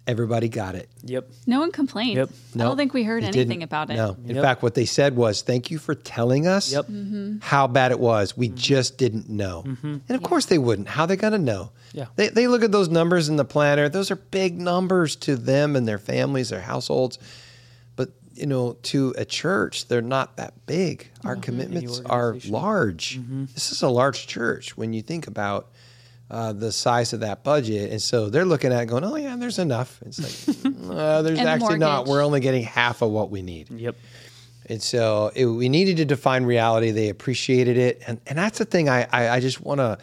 everybody 0.08 0.50
got 0.50 0.76
it. 0.76 0.90
Yep. 1.04 1.30
No 1.48 1.60
one 1.60 1.72
complained. 1.72 2.18
Yep. 2.18 2.30
I 2.56 2.58
don't 2.60 2.78
think 2.78 2.94
we 2.94 3.04
heard 3.04 3.24
it 3.24 3.28
anything 3.28 3.60
didn't. 3.60 3.64
about 3.64 3.90
it. 3.90 3.96
No. 3.96 4.18
In 4.26 4.36
Yep. 4.36 4.44
fact, 4.44 4.64
what 4.64 4.76
they 4.76 4.86
said 4.86 5.16
was, 5.16 5.42
"Thank 5.42 5.72
you 5.72 5.78
for 5.78 5.96
telling 5.96 6.48
us 6.48 6.72
Yep. 6.72 6.86
Mm-hmm. 6.88 7.38
how 7.42 7.68
bad 7.68 7.92
it 7.92 8.00
was. 8.00 8.38
We 8.38 8.48
mm-hmm. 8.48 8.58
just 8.58 8.98
didn't 8.98 9.30
know." 9.30 9.64
And 9.84 10.02
of 10.10 10.24
course, 10.24 10.46
they 10.46 10.58
wouldn't. 10.58 10.90
How 10.90 11.06
they 11.06 11.16
gonna 11.16 11.38
know? 11.38 11.72
Yeah. 11.94 12.06
They 12.16 12.30
they 12.30 12.48
look 12.48 12.64
at 12.64 12.72
those 12.72 12.90
numbers 12.90 13.30
in 13.30 13.36
the 13.36 13.46
planner. 13.46 13.90
Those 13.90 14.12
are 14.12 14.16
big 14.16 14.60
numbers 14.60 15.16
to 15.18 15.36
them 15.36 15.76
and 15.76 15.88
their 15.88 16.00
families, 16.00 16.50
their 16.50 16.62
households. 16.62 17.18
But 18.36 18.42
you 18.42 18.48
know, 18.48 18.74
to 18.84 19.14
a 19.18 19.26
church, 19.26 19.88
they're 19.88 20.02
not 20.02 20.38
that 20.38 20.54
big. 20.66 21.10
Our 21.24 21.36
commitments 21.36 22.02
are 22.06 22.28
organization. 22.28 22.54
large. 22.54 23.20
This 23.54 23.72
is 23.72 23.82
a 23.82 23.90
large 23.90 24.28
church 24.28 24.78
when 24.78 24.94
you 24.94 25.02
think 25.02 25.28
about. 25.28 25.70
Uh, 26.28 26.52
the 26.54 26.72
size 26.72 27.14
of 27.14 27.20
that 27.20 27.44
budget, 27.44 27.92
and 27.92 28.02
so 28.02 28.32
they're 28.32 28.46
looking 28.46 28.74
at 28.74 28.82
it 28.82 28.86
going, 28.88 29.04
"Oh 29.04 29.16
yeah, 29.16 29.36
there's 29.36 29.60
enough." 29.60 30.02
It's 30.08 30.18
like, 30.18 30.66
uh, 30.90 31.22
there's 31.22 31.38
And 31.38 31.48
the 31.48 31.52
actually 31.52 31.78
not. 31.78 32.08
We're 32.08 32.24
only 32.24 32.40
getting 32.40 32.64
half 32.64 33.04
of 33.04 33.12
what 33.12 33.30
we 33.30 33.44
need. 33.44 33.70
Yep. 33.70 33.96
And 34.68 34.82
so 34.82 35.32
it, 35.36 35.46
we 35.46 35.70
needed 35.70 35.98
to 35.98 36.06
define 36.06 36.46
reality. 36.46 36.90
They 36.90 37.10
appreciated 37.10 37.78
it, 37.78 38.02
and 38.08 38.20
and 38.26 38.40
that's 38.40 38.58
the 38.58 38.66
thing. 38.66 38.90
I 38.90 39.08
I, 39.12 39.30
I 39.36 39.40
just 39.40 39.62
want 39.62 39.78
to 39.82 40.00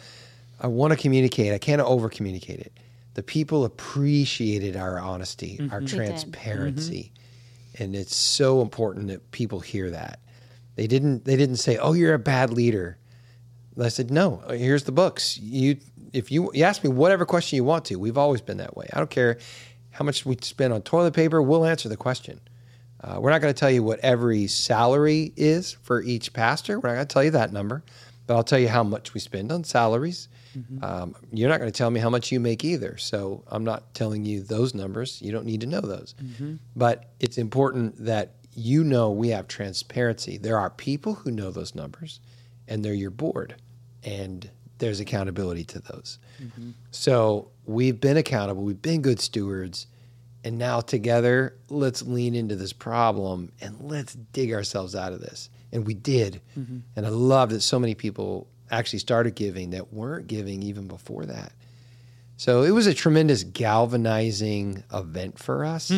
I 0.61 0.67
want 0.67 0.91
to 0.91 0.97
communicate. 0.97 1.51
I 1.53 1.57
can't 1.57 1.81
over 1.81 2.07
communicate 2.07 2.61
it. 2.61 2.71
The 3.15 3.23
people 3.23 3.65
appreciated 3.65 4.77
our 4.77 4.99
honesty, 4.99 5.59
our 5.71 5.81
did. 5.81 5.89
transparency, 5.89 7.11
and 7.79 7.95
it's 7.95 8.15
so 8.15 8.61
important 8.61 9.07
that 9.07 9.31
people 9.31 9.59
hear 9.59 9.91
that. 9.91 10.19
They 10.75 10.87
didn't 10.87 11.25
they 11.25 11.35
didn't 11.35 11.57
say, 11.57 11.77
"Oh, 11.77 11.93
you're 11.93 12.13
a 12.13 12.19
bad 12.19 12.51
leader." 12.51 12.97
I 13.79 13.89
said, 13.89 14.11
"No. 14.11 14.43
Here's 14.49 14.83
the 14.83 14.91
books. 14.91 15.37
You 15.37 15.77
if 16.11 16.31
you 16.31 16.51
you 16.53 16.63
ask 16.63 16.83
me 16.83 16.89
whatever 16.89 17.25
question 17.25 17.57
you 17.57 17.63
want 17.63 17.85
to. 17.85 17.95
We've 17.95 18.17
always 18.17 18.41
been 18.41 18.57
that 18.57 18.75
way. 18.75 18.87
I 18.93 18.97
don't 18.97 19.09
care 19.09 19.37
how 19.91 20.05
much 20.05 20.25
we 20.25 20.37
spend 20.41 20.73
on 20.73 20.81
toilet 20.81 21.13
paper. 21.13 21.41
We'll 21.41 21.65
answer 21.65 21.89
the 21.89 21.97
question." 21.97 22.39
Uh, 23.03 23.19
we're 23.19 23.31
not 23.31 23.41
going 23.41 23.53
to 23.53 23.59
tell 23.59 23.69
you 23.69 23.83
what 23.83 23.99
every 23.99 24.47
salary 24.47 25.33
is 25.35 25.73
for 25.81 26.01
each 26.01 26.31
pastor. 26.31 26.79
We're 26.79 26.89
not 26.89 26.95
going 26.95 27.07
to 27.07 27.13
tell 27.13 27.23
you 27.25 27.31
that 27.31 27.51
number, 27.51 27.83
but 28.25 28.35
I'll 28.35 28.45
tell 28.45 28.59
you 28.59 28.69
how 28.69 28.83
much 28.83 29.13
we 29.13 29.19
spend 29.19 29.51
on 29.51 29.65
salaries. 29.65 30.29
Mm-hmm. 30.57 30.83
Um, 30.83 31.15
you're 31.31 31.49
not 31.49 31.59
going 31.59 31.71
to 31.71 31.77
tell 31.77 31.89
me 31.89 31.99
how 31.99 32.09
much 32.09 32.31
you 32.31 32.39
make 32.39 32.63
either. 32.63 32.97
So 32.97 33.43
I'm 33.47 33.63
not 33.63 33.93
telling 33.93 34.25
you 34.25 34.41
those 34.41 34.73
numbers. 34.73 35.21
You 35.21 35.31
don't 35.31 35.45
need 35.45 35.61
to 35.61 35.67
know 35.67 35.81
those. 35.81 36.15
Mm-hmm. 36.21 36.55
But 36.75 37.11
it's 37.19 37.37
important 37.37 38.05
that 38.05 38.35
you 38.55 38.83
know 38.83 39.11
we 39.11 39.29
have 39.29 39.47
transparency. 39.47 40.37
There 40.37 40.57
are 40.57 40.69
people 40.69 41.15
who 41.15 41.31
know 41.31 41.51
those 41.51 41.73
numbers, 41.75 42.19
and 42.67 42.83
they're 42.83 42.93
your 42.93 43.11
board, 43.11 43.55
and 44.03 44.49
there's 44.77 44.99
accountability 44.99 45.63
to 45.65 45.79
those. 45.79 46.19
Mm-hmm. 46.41 46.71
So 46.91 47.49
we've 47.65 47.99
been 47.99 48.17
accountable. 48.17 48.63
We've 48.63 48.81
been 48.81 49.01
good 49.01 49.19
stewards. 49.19 49.87
And 50.43 50.57
now 50.57 50.81
together, 50.81 51.55
let's 51.69 52.01
lean 52.01 52.35
into 52.35 52.57
this 52.57 52.73
problem 52.73 53.53
and 53.61 53.79
let's 53.79 54.13
dig 54.13 54.51
ourselves 54.51 54.93
out 54.93 55.13
of 55.13 55.21
this. 55.21 55.49
And 55.71 55.87
we 55.87 55.93
did. 55.93 56.41
And 56.97 57.05
I 57.05 57.09
love 57.09 57.49
that 57.51 57.61
so 57.61 57.79
many 57.79 57.95
people 57.95 58.47
actually 58.73 58.99
started 58.99 59.35
giving 59.35 59.71
that 59.71 59.93
weren't 59.93 60.27
giving 60.27 60.61
even 60.63 60.87
before 60.87 61.25
that. 61.25 61.53
So 62.37 62.63
it 62.63 62.71
was 62.71 62.87
a 62.87 62.93
tremendous 62.93 63.43
galvanizing 63.43 64.83
event 64.93 65.39
for 65.39 65.63
us. 65.65 65.91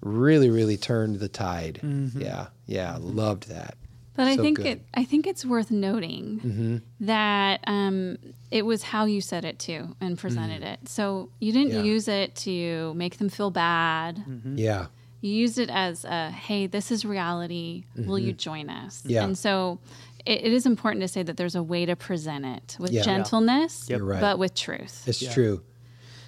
really, 0.00 0.50
really 0.50 0.76
turned 0.76 1.18
the 1.20 1.28
tide. 1.28 1.80
Yeah. 2.16 2.46
Yeah. 2.66 2.96
Loved 3.00 3.48
that. 3.48 3.74
But 4.14 4.26
I 4.26 4.36
think 4.36 4.56
good. 4.56 4.66
it. 4.66 4.84
I 4.94 5.04
think 5.04 5.26
it's 5.28 5.44
worth 5.44 5.70
noting 5.70 6.40
Mm-hmm. 6.44 6.76
that 7.06 7.60
um, 7.68 8.18
it 8.50 8.66
was 8.66 8.82
how 8.82 9.04
you 9.04 9.20
said 9.20 9.44
it 9.44 9.58
too 9.60 9.94
and 10.00 10.18
presented 10.18 10.62
it. 10.64 10.88
So 10.88 11.30
you 11.38 11.52
didn't 11.52 11.70
Mm. 11.72 11.84
Yeah. 11.84 11.92
use 11.92 12.08
it 12.08 12.34
to 12.36 12.94
make 12.94 13.18
them 13.18 13.28
feel 13.28 13.50
bad. 13.50 14.24
Yeah. 14.56 14.86
You 15.20 15.32
used 15.32 15.58
it 15.58 15.68
as 15.70 16.04
a, 16.04 16.30
"Hey, 16.30 16.66
this 16.66 16.90
is 16.92 17.04
reality. 17.04 17.84
Will 17.96 18.18
you 18.20 18.32
join 18.32 18.70
us?" 18.70 18.98
Mm-hmm. 19.00 19.10
Yeah. 19.10 19.24
And 19.24 19.36
so 19.38 19.78
it, 20.26 20.44
it 20.44 20.52
is 20.52 20.66
important 20.66 21.02
to 21.02 21.08
say 21.08 21.22
that 21.22 21.36
there's 21.36 21.54
a 21.54 21.62
way 21.62 21.86
to 21.86 21.96
present 21.96 22.44
it 22.44 22.76
with 22.78 22.90
Yeah. 22.92 23.02
gentleness, 23.02 23.86
You're 23.88 24.04
right. 24.04 24.20
but 24.20 24.38
with 24.38 24.54
truth. 24.54 25.04
It's 25.06 25.24
true. 25.32 25.62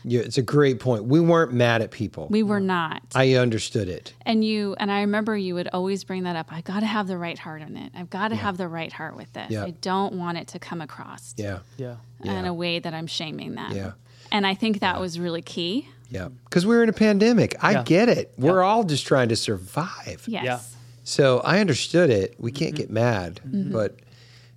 Yeah, 0.02 0.20
it's 0.20 0.38
a 0.38 0.42
great 0.42 0.80
point. 0.80 1.04
We 1.04 1.20
weren't 1.20 1.52
mad 1.52 1.82
at 1.82 1.90
people. 1.90 2.26
We 2.30 2.42
were 2.42 2.58
not. 2.60 3.02
I 3.14 3.34
understood 3.34 3.86
it. 3.88 4.14
And 4.24 4.42
you 4.42 4.74
and 4.80 4.90
I 4.90 5.00
remember 5.02 5.36
you 5.36 5.54
would 5.56 5.68
always 5.74 6.04
bring 6.04 6.22
that 6.22 6.36
up. 6.36 6.50
I 6.50 6.62
got 6.62 6.80
to 6.80 6.86
have 6.86 7.06
the 7.06 7.18
right 7.18 7.38
heart 7.38 7.60
in 7.60 7.76
it. 7.76 7.92
I've 7.94 8.08
got 8.08 8.28
to 8.28 8.36
have 8.36 8.56
the 8.56 8.66
right 8.66 8.90
heart 8.90 9.14
with 9.14 9.30
this. 9.34 9.50
Yeah. 9.50 9.64
I 9.64 9.72
don't 9.72 10.14
want 10.14 10.38
it 10.38 10.48
to 10.48 10.58
come 10.58 10.80
across 10.80 11.34
Yeah. 11.36 11.58
Yeah. 11.76 11.96
in 12.24 12.46
a 12.46 12.54
way 12.54 12.78
that 12.78 12.94
I'm 12.94 13.06
shaming 13.06 13.56
them. 13.56 13.72
Yeah. 13.72 13.92
And 14.32 14.46
I 14.46 14.54
think 14.54 14.80
that 14.80 14.98
was 15.00 15.18
really 15.20 15.42
key. 15.42 15.86
Yeah. 16.08 16.28
Because 16.44 16.64
we 16.64 16.74
were 16.76 16.82
in 16.82 16.88
a 16.88 16.94
pandemic. 16.94 17.56
I 17.62 17.72
Yeah. 17.72 17.82
get 17.82 18.08
it. 18.08 18.32
We're 18.38 18.62
all 18.62 18.84
just 18.84 19.06
trying 19.06 19.28
to 19.28 19.36
survive. 19.36 20.24
Yes. 20.26 20.76
So 21.10 21.40
I 21.40 21.58
understood 21.60 22.08
it. 22.10 22.36
We 22.38 22.52
can't 22.52 22.74
Mm-hmm. 22.74 22.80
get 22.82 22.90
mad, 22.90 23.40
but 23.72 23.96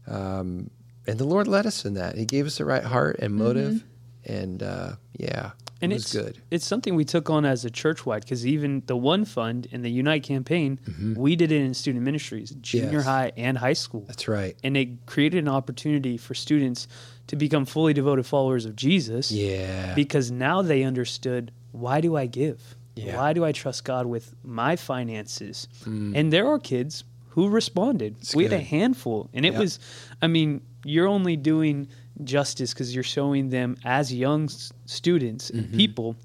um, 0.08 0.70
and 1.08 1.18
the 1.18 1.26
Lord 1.26 1.48
led 1.48 1.66
us 1.66 1.86
in 1.86 1.96
that. 1.96 2.16
He 2.16 2.26
gave 2.26 2.46
us 2.46 2.58
the 2.58 2.66
right 2.66 2.84
heart 2.84 3.18
and 3.20 3.34
motive, 3.34 3.84
and 4.26 4.62
uh, 4.62 4.92
yeah, 5.18 5.52
And 5.82 5.92
it 5.92 5.96
was 5.96 6.04
it's 6.04 6.14
good. 6.14 6.42
It's 6.52 6.66
something 6.66 6.96
we 6.96 7.06
took 7.06 7.30
on 7.30 7.44
as 7.46 7.66
a 7.66 7.70
church 7.72 8.06
wide 8.06 8.22
because 8.24 8.46
even 8.46 8.84
the 8.86 8.96
One 8.96 9.26
Fund 9.26 9.68
and 9.72 9.84
the 9.84 9.90
Unite 9.90 10.24
campaign, 10.24 10.80
we 11.16 11.36
did 11.36 11.52
it 11.52 11.62
in 11.62 11.74
student 11.74 12.04
ministries, 12.06 12.52
junior 12.62 12.86
Mm-hmm. 12.88 12.96
Yes. 12.98 13.06
high 13.06 13.32
and 13.36 13.58
high 13.58 13.74
school. 13.74 14.06
That's 14.08 14.28
right. 14.28 14.56
and 14.64 14.78
it 14.78 15.06
created 15.08 15.40
an 15.40 15.50
opportunity 15.50 16.18
for 16.18 16.34
students 16.36 16.88
to 17.28 17.36
become 17.36 17.66
fully 17.66 17.94
devoted 17.94 18.26
followers 18.26 18.66
of 18.66 18.76
Jesus. 18.76 19.32
Yeah. 19.32 19.94
Because 19.96 20.30
now 20.30 20.62
they 20.62 20.84
understood 20.84 21.52
why 21.72 22.02
do 22.02 22.16
I 22.16 22.28
give? 22.28 22.60
Yeah. 22.96 23.18
Why 23.18 23.34
do 23.34 23.44
I 23.44 23.52
trust 23.52 23.84
God 23.86 24.06
with 24.06 24.36
my 24.44 24.76
finances? 24.76 25.68
And 25.86 26.32
there 26.32 26.48
are 26.48 26.60
kids 26.60 27.04
who 27.30 27.50
responded. 27.50 28.16
we 28.36 28.44
had 28.44 28.54
a 28.54 28.60
Mm. 28.60 28.64
handful. 28.66 29.30
And 29.34 29.46
it 29.46 29.54
Yeah. 29.54 29.60
was, 29.60 29.80
I 30.22 30.28
mean, 30.28 30.62
you're 30.86 31.08
only 31.08 31.36
doing 31.36 31.88
justice 32.24 32.74
because 32.74 32.94
you're 32.94 33.04
showing 33.04 33.50
them 33.50 33.76
as 33.84 34.14
young 34.14 34.44
s- 34.46 34.72
students 34.86 35.50
and 35.50 35.64
Mm-hmm. 35.66 35.78
people 35.78 36.16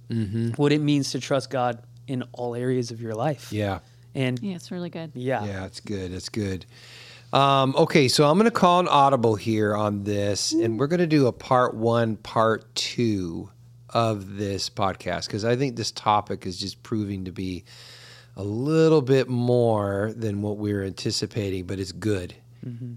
what 0.56 0.70
it 0.72 0.82
means 0.82 1.10
to 1.12 1.18
trust 1.20 1.48
God 1.50 1.78
in 2.06 2.22
all 2.32 2.54
areas 2.54 2.90
of 2.90 3.00
your 3.00 3.14
life. 3.14 3.50
Yeah. 3.52 3.78
And 4.14 4.38
Yeah, 4.42 4.56
it's 4.56 4.70
really 4.70 4.90
good. 4.90 5.12
yeah. 5.14 5.44
Yeah, 5.46 5.64
it's 5.64 5.80
good. 5.80 6.12
It's 6.12 6.28
good. 6.28 6.66
Um, 7.32 7.74
okay, 7.76 8.08
so 8.08 8.28
I'm 8.28 8.36
going 8.38 8.44
to 8.46 8.50
call 8.50 8.80
an 8.80 8.88
audible 8.88 9.34
here 9.36 9.74
on 9.76 10.04
this, 10.04 10.52
and 10.52 10.78
we're 10.78 10.86
going 10.86 11.00
to 11.00 11.06
do 11.06 11.26
a 11.26 11.32
part 11.32 11.74
one, 11.74 12.16
part 12.16 12.74
two 12.74 13.50
of 13.90 14.36
this 14.36 14.68
podcast 14.68 15.26
because 15.26 15.44
I 15.44 15.56
think 15.56 15.76
this 15.76 15.90
topic 15.92 16.46
is 16.46 16.58
just 16.58 16.82
proving 16.82 17.24
to 17.24 17.32
be 17.32 17.64
a 18.36 18.42
little 18.42 19.02
bit 19.02 19.28
more 19.28 20.12
than 20.14 20.42
what 20.42 20.58
we 20.58 20.72
were 20.72 20.82
anticipating, 20.82 21.64
but 21.66 21.78
it's 21.78 21.92
good. 21.92 22.34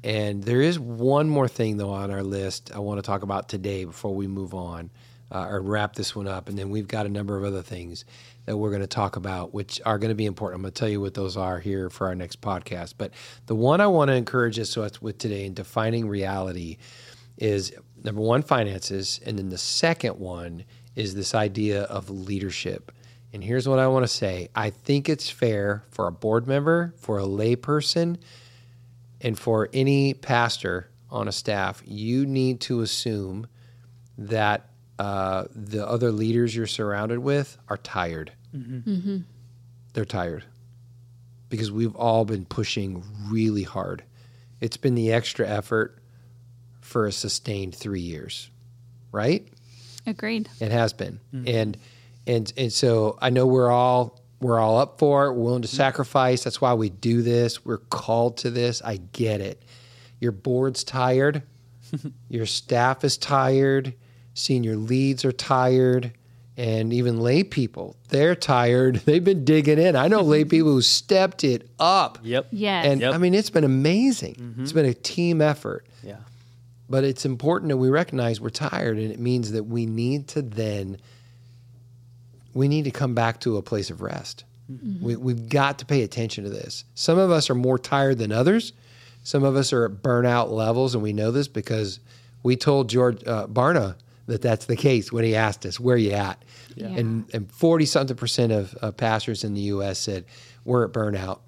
And 0.04 0.44
there 0.44 0.62
is 0.62 0.80
one 0.80 1.30
more 1.30 1.48
thing, 1.48 1.78
though, 1.78 1.92
on 1.92 2.12
our 2.12 2.24
list 2.24 2.72
I 2.74 2.80
want 2.80 2.98
to 2.98 3.02
talk 3.02 3.24
about 3.24 3.48
today 3.48 3.86
before 3.86 4.14
we 4.14 4.28
move 4.28 4.54
on 4.54 4.90
uh, 5.32 5.48
or 5.48 5.62
wrap 5.62 5.96
this 5.96 6.16
one 6.16 6.28
up. 6.28 6.50
And 6.50 6.58
then 6.58 6.70
we've 6.70 6.88
got 6.88 7.06
a 7.06 7.10
number 7.10 7.38
of 7.38 7.44
other 7.44 7.62
things 7.62 8.06
that 8.46 8.58
we're 8.58 8.70
going 8.70 8.82
to 8.82 8.88
talk 8.88 9.16
about, 9.16 9.54
which 9.54 9.80
are 9.86 9.98
going 9.98 10.10
to 10.10 10.16
be 10.16 10.26
important. 10.26 10.58
I'm 10.58 10.62
going 10.64 10.74
to 10.74 10.80
tell 10.80 10.90
you 10.90 11.00
what 11.00 11.14
those 11.14 11.38
are 11.38 11.60
here 11.60 11.90
for 11.90 12.08
our 12.08 12.16
next 12.16 12.42
podcast. 12.42 12.96
But 12.98 13.14
the 13.46 13.56
one 13.56 13.82
I 13.82 13.88
want 13.88 14.10
to 14.10 14.16
encourage 14.16 14.60
us 14.60 14.76
with 15.02 15.18
today 15.18 15.46
in 15.46 15.54
defining 15.54 16.08
reality 16.08 16.78
is 17.38 17.74
number 18.04 18.22
one, 18.22 18.42
finances. 18.42 19.20
And 19.26 19.38
then 19.38 19.50
the 19.50 19.58
second 19.58 20.20
one 20.20 20.66
is 20.96 21.16
this 21.16 21.34
idea 21.34 21.84
of 21.84 22.10
leadership. 22.10 22.92
And 23.34 23.44
here's 23.44 23.68
what 23.68 23.80
I 23.80 23.88
want 23.88 24.04
to 24.04 24.08
say 24.08 24.50
I 24.56 24.70
think 24.70 25.08
it's 25.10 25.30
fair 25.30 25.84
for 25.90 26.08
a 26.08 26.12
board 26.12 26.48
member, 26.48 26.94
for 26.98 27.20
a 27.20 27.24
layperson, 27.24 28.18
and 29.22 29.38
for 29.38 29.70
any 29.74 30.14
pastor 30.14 30.90
on 31.10 31.28
a 31.28 31.32
staff, 31.32 31.82
you 31.86 32.26
need 32.26 32.62
to 32.62 32.82
assume 32.82 33.48
that 34.18 34.70
uh, 35.00 35.46
the 35.56 35.88
other 35.88 36.12
leaders 36.12 36.56
you're 36.56 36.68
surrounded 36.68 37.20
with 37.20 37.58
are 37.68 37.78
tired. 37.78 38.32
They're 39.94 40.06
tired 40.06 40.46
because 41.50 41.72
we've 41.72 41.96
all 41.96 42.24
been 42.26 42.46
pushing 42.46 43.04
really 43.30 43.64
hard. 43.64 44.04
It's 44.62 44.78
been 44.78 44.96
the 44.96 45.12
extra 45.12 45.48
effort 45.48 45.98
for 46.82 47.06
a 47.06 47.12
sustained 47.12 47.76
three 47.76 48.02
years, 48.02 48.50
right? 49.12 49.48
Agreed. 50.06 50.50
It 50.60 50.72
has 50.72 50.94
been, 50.94 51.20
hmm. 51.32 51.44
and 51.48 51.78
and 52.28 52.52
and 52.58 52.74
so 52.74 53.18
I 53.22 53.30
know 53.30 53.46
we're 53.46 53.72
all 53.72 54.22
we're 54.40 54.60
all 54.60 54.78
up 54.80 55.00
for 55.00 55.28
it. 55.28 55.34
We're 55.34 55.44
willing 55.44 55.62
to 55.62 55.68
hmm. 55.68 55.76
sacrifice. 55.76 56.44
That's 56.44 56.60
why 56.60 56.74
we 56.74 56.90
do 56.90 57.22
this. 57.22 57.64
We're 57.64 57.78
called 57.78 58.38
to 58.38 58.50
this. 58.50 58.82
I 58.84 58.98
get 58.98 59.42
it. 59.42 59.64
Your 60.20 60.32
board's 60.32 60.84
tired. 60.84 61.44
Your 62.30 62.46
staff 62.46 63.04
is 63.04 63.18
tired. 63.18 63.94
Senior 64.34 64.76
leads 64.76 65.26
are 65.26 65.32
tired. 65.32 66.14
And 66.58 66.94
even 66.94 67.22
lay 67.22 67.44
people, 67.44 67.96
they're 68.10 68.36
tired. 68.36 68.96
They've 69.06 69.24
been 69.24 69.46
digging 69.46 69.80
in. 69.80 69.96
I 69.96 70.08
know 70.08 70.22
lay 70.22 70.44
people 70.46 70.72
who 70.72 70.82
stepped 70.82 71.44
it 71.44 71.70
up. 71.80 72.20
Yep. 72.22 72.48
Yes. 72.52 72.86
And 72.86 73.02
Yep. 73.02 73.16
I 73.16 73.18
mean, 73.18 73.34
it's 73.34 73.50
been 73.50 73.64
amazing. 73.64 74.36
Mm-hmm. 74.36 74.64
It's 74.64 74.74
been 74.74 74.86
a 74.86 74.94
team 74.94 75.42
effort. 75.42 75.88
But 76.92 77.06
it's 77.06 77.26
important 77.26 77.70
that 77.70 77.78
we 77.78 77.90
recognize 77.90 78.42
we're 78.42 78.50
tired, 78.50 78.98
and 78.98 79.12
it 79.12 79.20
means 79.20 79.52
that 79.54 79.64
we 79.64 79.86
need 79.86 80.28
to 80.30 80.42
then 80.42 80.98
we 82.54 82.68
need 82.68 82.84
to 82.84 82.92
come 82.92 83.16
back 83.16 83.40
to 83.42 83.56
a 83.58 83.62
place 83.62 83.90
of 83.90 84.02
rest. 84.02 84.44
We, 85.02 85.16
we've 85.16 85.50
got 85.50 85.80
to 85.80 85.86
pay 85.86 86.04
attention 86.04 86.44
to 86.44 86.50
this. 86.50 86.86
Some 86.96 87.18
of 87.18 87.32
us 87.32 87.50
are 87.50 87.56
more 87.56 87.78
tired 87.80 88.18
than 88.18 88.32
others. 88.32 88.74
Some 89.24 89.44
of 89.44 89.56
us 89.56 89.74
are 89.74 89.86
at 89.86 90.04
burnout 90.04 90.50
levels, 90.50 90.94
and 90.94 91.04
we 91.04 91.14
know 91.14 91.32
this 91.32 91.48
because 91.48 92.00
we 92.44 92.56
told 92.56 92.90
George 92.90 93.26
uh, 93.28 93.48
Barna 93.48 93.96
that 94.28 94.42
that's 94.42 94.66
the 94.66 94.76
case 94.78 95.12
when 95.12 95.24
he 95.24 95.36
asked 95.36 95.66
us, 95.66 95.80
"Where 95.80 95.98
you 95.98 96.12
at?" 96.12 96.44
Yeah. 96.76 96.88
And 96.88 97.30
and 97.34 97.52
forty 97.52 97.86
something 97.86 98.18
percent 98.18 98.52
of 98.52 98.78
uh, 98.82 98.92
pastors 98.92 99.44
in 99.44 99.54
the 99.54 99.62
U.S. 99.62 100.00
said 100.00 100.26
we're 100.66 100.86
at 100.86 100.92
burnout. 100.92 101.40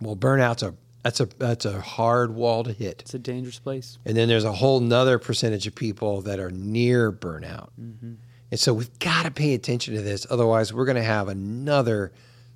Well, 0.00 0.16
burnout's 0.16 0.62
a 0.62 0.74
that's 1.02 1.20
a 1.20 1.26
that's 1.38 1.64
a 1.64 1.80
hard 1.80 2.34
wall 2.34 2.64
to 2.64 2.72
hit. 2.72 3.00
It's 3.00 3.14
a 3.14 3.18
dangerous 3.18 3.58
place. 3.58 3.98
And 4.04 4.16
then 4.16 4.28
there's 4.28 4.44
a 4.44 4.52
whole 4.52 4.80
nother 4.80 5.18
percentage 5.18 5.66
of 5.66 5.74
people 5.74 6.22
that 6.22 6.38
are 6.38 6.50
near 6.50 7.10
burnout. 7.10 7.70
Mm-hmm. 7.80 8.14
And 8.50 8.60
so 8.60 8.74
we've 8.74 8.98
got 8.98 9.24
to 9.24 9.30
pay 9.30 9.54
attention 9.54 9.94
to 9.94 10.02
this. 10.02 10.26
Otherwise, 10.28 10.72
we're 10.72 10.84
going 10.84 10.96
to 10.96 11.02
have 11.02 11.28
another 11.28 12.12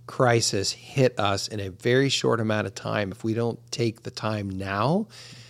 crisis 0.07 0.73
hit 0.73 1.19
us 1.19 1.49
in 1.49 1.61
a 1.61 1.71
very 1.71 2.09
short 2.09 2.41
amount 2.41 2.67
of 2.67 2.75
time 2.75 3.11
if 3.11 3.25
we 3.25 3.33
don't 3.33 3.59
take 3.71 4.03
the 4.03 4.11
time 4.11 4.51
now 4.51 5.07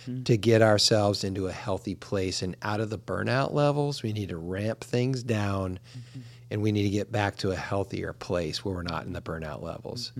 mm-hmm. 0.07 0.23
to 0.23 0.37
get 0.37 0.61
ourselves 0.61 1.23
into 1.23 1.47
a 1.47 1.51
healthy 1.51 1.95
place 1.95 2.41
and 2.41 2.55
out 2.61 2.79
of 2.79 2.89
the 2.89 2.97
burnout 2.97 3.53
levels. 3.53 4.01
We 4.01 4.13
need 4.13 4.29
to 4.29 4.37
ramp 4.37 4.83
things 4.83 5.23
down 5.23 5.79
mm-hmm. 5.97 6.19
and 6.51 6.61
we 6.61 6.71
need 6.71 6.83
to 6.83 6.89
get 6.89 7.11
back 7.11 7.35
to 7.37 7.51
a 7.51 7.55
healthier 7.55 8.13
place 8.13 8.63
where 8.63 8.75
we're 8.75 8.83
not 8.83 9.05
in 9.05 9.13
the 9.13 9.21
burnout 9.21 9.61
levels. 9.61 10.13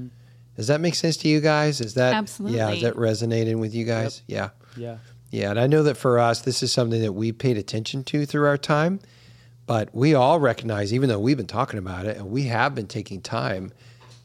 Does 0.56 0.68
that 0.68 0.80
make 0.82 0.96
sense 0.96 1.18
to 1.18 1.28
you 1.28 1.42
guys? 1.42 1.82
Is 1.82 1.96
that 1.96 2.14
absolutely? 2.14 2.58
Yeah, 2.58 2.72
is 2.72 2.82
that 2.84 2.96
resonating 2.96 3.60
with 3.60 3.76
you 3.76 3.86
guys? 3.86 4.24
Yeah. 4.28 4.50
Yeah. 4.78 4.98
Yeah, 5.32 5.50
and 5.50 5.60
I 5.60 5.68
know 5.68 5.84
that 5.84 5.98
for 5.98 6.18
us, 6.18 6.42
this 6.42 6.64
is 6.64 6.72
something 6.72 7.02
that 7.02 7.12
we 7.12 7.34
paid 7.34 7.58
attention 7.58 8.06
to 8.06 8.26
through 8.26 8.48
our 8.48 8.58
time, 8.58 9.02
but 9.66 9.94
we 9.94 10.14
all 10.14 10.40
recognize, 10.40 10.94
even 10.94 11.10
though 11.10 11.20
we've 11.20 11.36
been 11.36 11.46
talking 11.46 11.78
about 11.78 12.06
it 12.06 12.16
and 12.16 12.30
we 12.30 12.44
have 12.44 12.74
been 12.74 12.88
taking 12.88 13.22
time, 13.22 13.74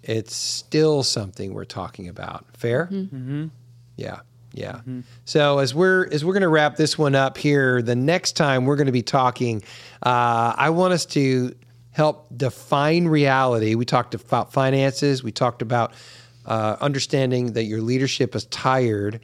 it's 0.05 0.37
still 0.37 1.03
something 1.03 1.53
we're 1.53 1.65
talking 1.65 2.07
about. 2.07 2.47
Fair? 2.57 2.89
Mm-hmm. 2.93 3.47
Yeah, 3.97 4.21
yeah. 4.53 4.81
So 5.25 5.59
as 5.59 5.75
we're 5.75 6.07
as 6.13 6.25
we're 6.25 6.33
going 6.33 6.43
to 6.43 6.49
wrap 6.49 6.77
this 6.77 6.97
one 6.97 7.15
up 7.15 7.37
here, 7.37 7.83
the 7.83 7.97
next 7.97 8.37
time 8.37 8.65
we're 8.65 8.77
going 8.77 8.87
to 8.87 8.93
be 8.93 9.03
talking, 9.03 9.63
uh, 10.03 10.55
I 10.57 10.71
want 10.71 10.93
us 10.93 11.07
to 11.07 11.55
help 11.91 12.27
define 12.37 13.09
reality. 13.09 13.75
We 13.75 13.85
talked 13.85 14.15
about 14.15 14.53
finances. 14.53 15.25
We 15.25 15.33
talked 15.33 15.61
about 15.61 15.93
uh, 16.47 16.77
understanding 16.81 17.53
that 17.53 17.65
your 17.65 17.81
leadership 17.81 18.35
is 18.35 18.45
tired. 18.47 19.21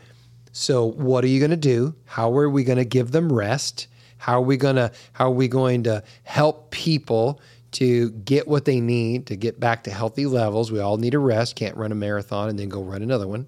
So 0.53 0.85
what 0.85 1.25
are 1.25 1.29
you 1.29 1.39
going 1.39 1.51
to 1.51 1.57
do? 1.57 1.95
How 2.05 2.37
are 2.37 2.49
we 2.49 2.65
going 2.65 2.79
to 2.79 2.85
give 2.85 3.11
them 3.11 3.33
rest? 3.33 3.89
How 4.19 4.39
are 4.39 4.43
we 4.43 4.57
going 4.57 4.77
to 4.77 4.91
how 5.13 5.27
are 5.27 5.35
we 5.35 5.49
going 5.49 5.83
to 5.85 6.03
help 6.25 6.71
people 6.71 7.41
to 7.73 8.11
get 8.11 8.49
what 8.49 8.65
they 8.65 8.81
need 8.81 9.27
to 9.27 9.37
get 9.37 9.61
back 9.61 9.85
to 9.85 9.91
healthy 9.91 10.27
levels? 10.27 10.73
We 10.73 10.81
all 10.81 10.97
need 10.97 11.15
a 11.15 11.19
rest. 11.19 11.57
Can't 11.57 11.77
run 11.77 11.93
a 11.93 11.95
marathon 11.95 12.49
and 12.49 12.59
then 12.59 12.69
go 12.69 12.83
run 12.83 13.03
another 13.03 13.29
one. 13.29 13.47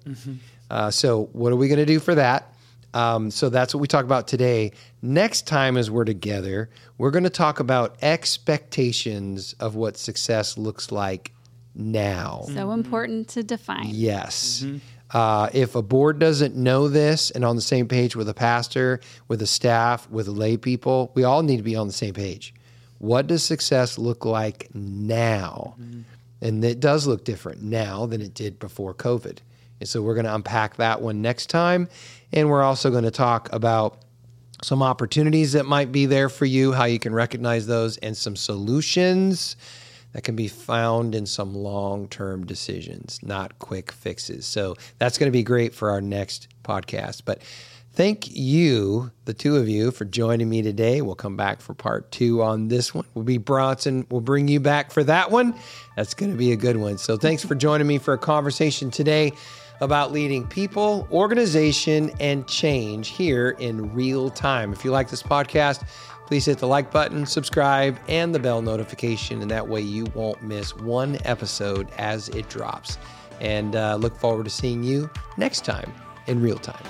Uh, 0.69 0.91
so 0.91 1.29
what 1.33 1.51
are 1.51 1.55
we 1.55 1.67
going 1.67 1.79
to 1.79 1.85
do 1.85 1.99
for 1.99 2.15
that? 2.15 2.53
Um, 2.93 3.29
so 3.31 3.49
that's 3.49 3.73
what 3.73 3.81
we 3.81 3.87
talk 3.87 4.05
about 4.05 4.27
today. 4.27 4.71
Next 5.01 5.45
time, 5.47 5.77
as 5.77 5.91
we're 5.91 6.05
together, 6.05 6.69
we're 6.97 7.11
going 7.11 7.23
to 7.23 7.29
talk 7.29 7.59
about 7.59 7.97
expectations 8.03 9.53
of 9.59 9.75
what 9.75 9.97
success 9.97 10.57
looks 10.57 10.91
like 10.91 11.31
now. 11.75 12.41
So 12.45 12.51
mm-hmm. 12.51 12.71
important 12.71 13.27
to 13.29 13.43
define. 13.43 13.87
Yes. 13.89 14.63
Mm-hmm. 14.65 14.77
Uh, 15.11 15.49
if 15.53 15.75
a 15.75 15.81
board 15.81 16.19
doesn't 16.19 16.55
know 16.55 16.87
this 16.87 17.31
and 17.31 17.43
on 17.43 17.55
the 17.55 17.61
same 17.61 17.87
page 17.87 18.15
with 18.15 18.29
a 18.29 18.33
pastor, 18.33 18.99
with 19.27 19.41
a 19.41 19.47
staff, 19.47 20.07
with 20.09 20.27
lay 20.27 20.55
people, 20.55 21.11
we 21.15 21.23
all 21.23 21.41
need 21.41 21.57
to 21.57 21.63
be 21.63 21.75
on 21.75 21.87
the 21.87 21.93
same 21.93 22.13
page. 22.13 22.53
What 22.99 23.27
does 23.27 23.43
success 23.43 23.97
look 23.97 24.25
like 24.25 24.69
now? 24.73 25.75
Mm-hmm. 25.79 26.01
And 26.41 26.63
it 26.63 26.79
does 26.79 27.07
look 27.07 27.25
different 27.25 27.61
now 27.61 28.05
than 28.05 28.21
it 28.21 28.33
did 28.33 28.59
before 28.59 28.93
COVID. 28.93 29.39
And 29.79 29.89
so 29.89 30.01
we're 30.01 30.13
going 30.13 30.25
to 30.25 30.35
unpack 30.35 30.77
that 30.77 31.01
one 31.01 31.21
next 31.21 31.47
time. 31.49 31.89
And 32.31 32.49
we're 32.49 32.63
also 32.63 32.91
going 32.91 33.03
to 33.05 33.11
talk 33.11 33.51
about 33.51 33.99
some 34.61 34.83
opportunities 34.83 35.53
that 35.53 35.65
might 35.65 35.91
be 35.91 36.05
there 36.05 36.29
for 36.29 36.45
you, 36.45 36.73
how 36.73 36.83
you 36.83 36.99
can 36.99 37.13
recognize 37.13 37.65
those, 37.65 37.97
and 37.97 38.15
some 38.15 38.35
solutions 38.35 39.55
that 40.13 40.23
can 40.23 40.35
be 40.35 40.47
found 40.47 41.15
in 41.15 41.25
some 41.25 41.53
long 41.53 42.07
term 42.07 42.45
decisions, 42.45 43.19
not 43.21 43.59
quick 43.59 43.91
fixes. 43.91 44.45
So 44.45 44.75
that's 44.97 45.17
going 45.17 45.31
to 45.31 45.37
be 45.37 45.43
great 45.43 45.73
for 45.73 45.89
our 45.91 46.01
next 46.01 46.47
podcast. 46.63 47.21
But 47.25 47.41
thank 47.93 48.35
you, 48.35 49.11
the 49.25 49.33
two 49.33 49.57
of 49.57 49.69
you, 49.69 49.91
for 49.91 50.05
joining 50.05 50.49
me 50.49 50.61
today. 50.61 51.01
We'll 51.01 51.15
come 51.15 51.37
back 51.37 51.61
for 51.61 51.73
part 51.73 52.11
two 52.11 52.41
on 52.41 52.67
this 52.67 52.93
one. 52.93 53.05
We'll 53.13 53.25
be 53.25 53.37
Bronson. 53.37 54.07
We'll 54.09 54.21
bring 54.21 54.47
you 54.47 54.59
back 54.59 54.91
for 54.91 55.03
that 55.03 55.31
one. 55.31 55.53
That's 55.95 56.13
going 56.13 56.31
to 56.31 56.37
be 56.37 56.51
a 56.51 56.57
good 56.57 56.77
one. 56.77 56.97
So 56.97 57.17
thanks 57.17 57.43
for 57.43 57.55
joining 57.55 57.87
me 57.87 57.97
for 57.97 58.13
a 58.13 58.17
conversation 58.17 58.89
today 58.89 59.33
about 59.81 60.11
leading 60.11 60.45
people, 60.45 61.07
organization, 61.11 62.11
and 62.19 62.47
change 62.47 63.09
here 63.09 63.51
in 63.59 63.93
real 63.93 64.29
time. 64.29 64.73
If 64.73 64.83
you 64.83 64.91
like 64.91 65.09
this 65.09 65.23
podcast, 65.23 65.83
please 66.29 66.45
hit 66.45 66.59
the 66.59 66.67
like 66.67 66.91
button, 66.91 67.25
subscribe, 67.25 67.97
and 68.07 68.35
the 68.35 68.39
bell 68.39 68.61
notification. 68.61 69.41
And 69.41 69.49
that 69.49 69.67
way 69.67 69.81
you 69.81 70.05
won't 70.13 70.43
miss 70.43 70.75
one 70.75 71.17
episode 71.25 71.89
as 71.97 72.29
it 72.29 72.47
drops. 72.49 72.99
And 73.41 73.75
uh, 73.75 73.95
look 73.95 74.15
forward 74.15 74.43
to 74.43 74.51
seeing 74.51 74.83
you 74.83 75.09
next 75.37 75.65
time 75.65 75.91
in 76.27 76.39
real 76.39 76.59
time. 76.59 76.85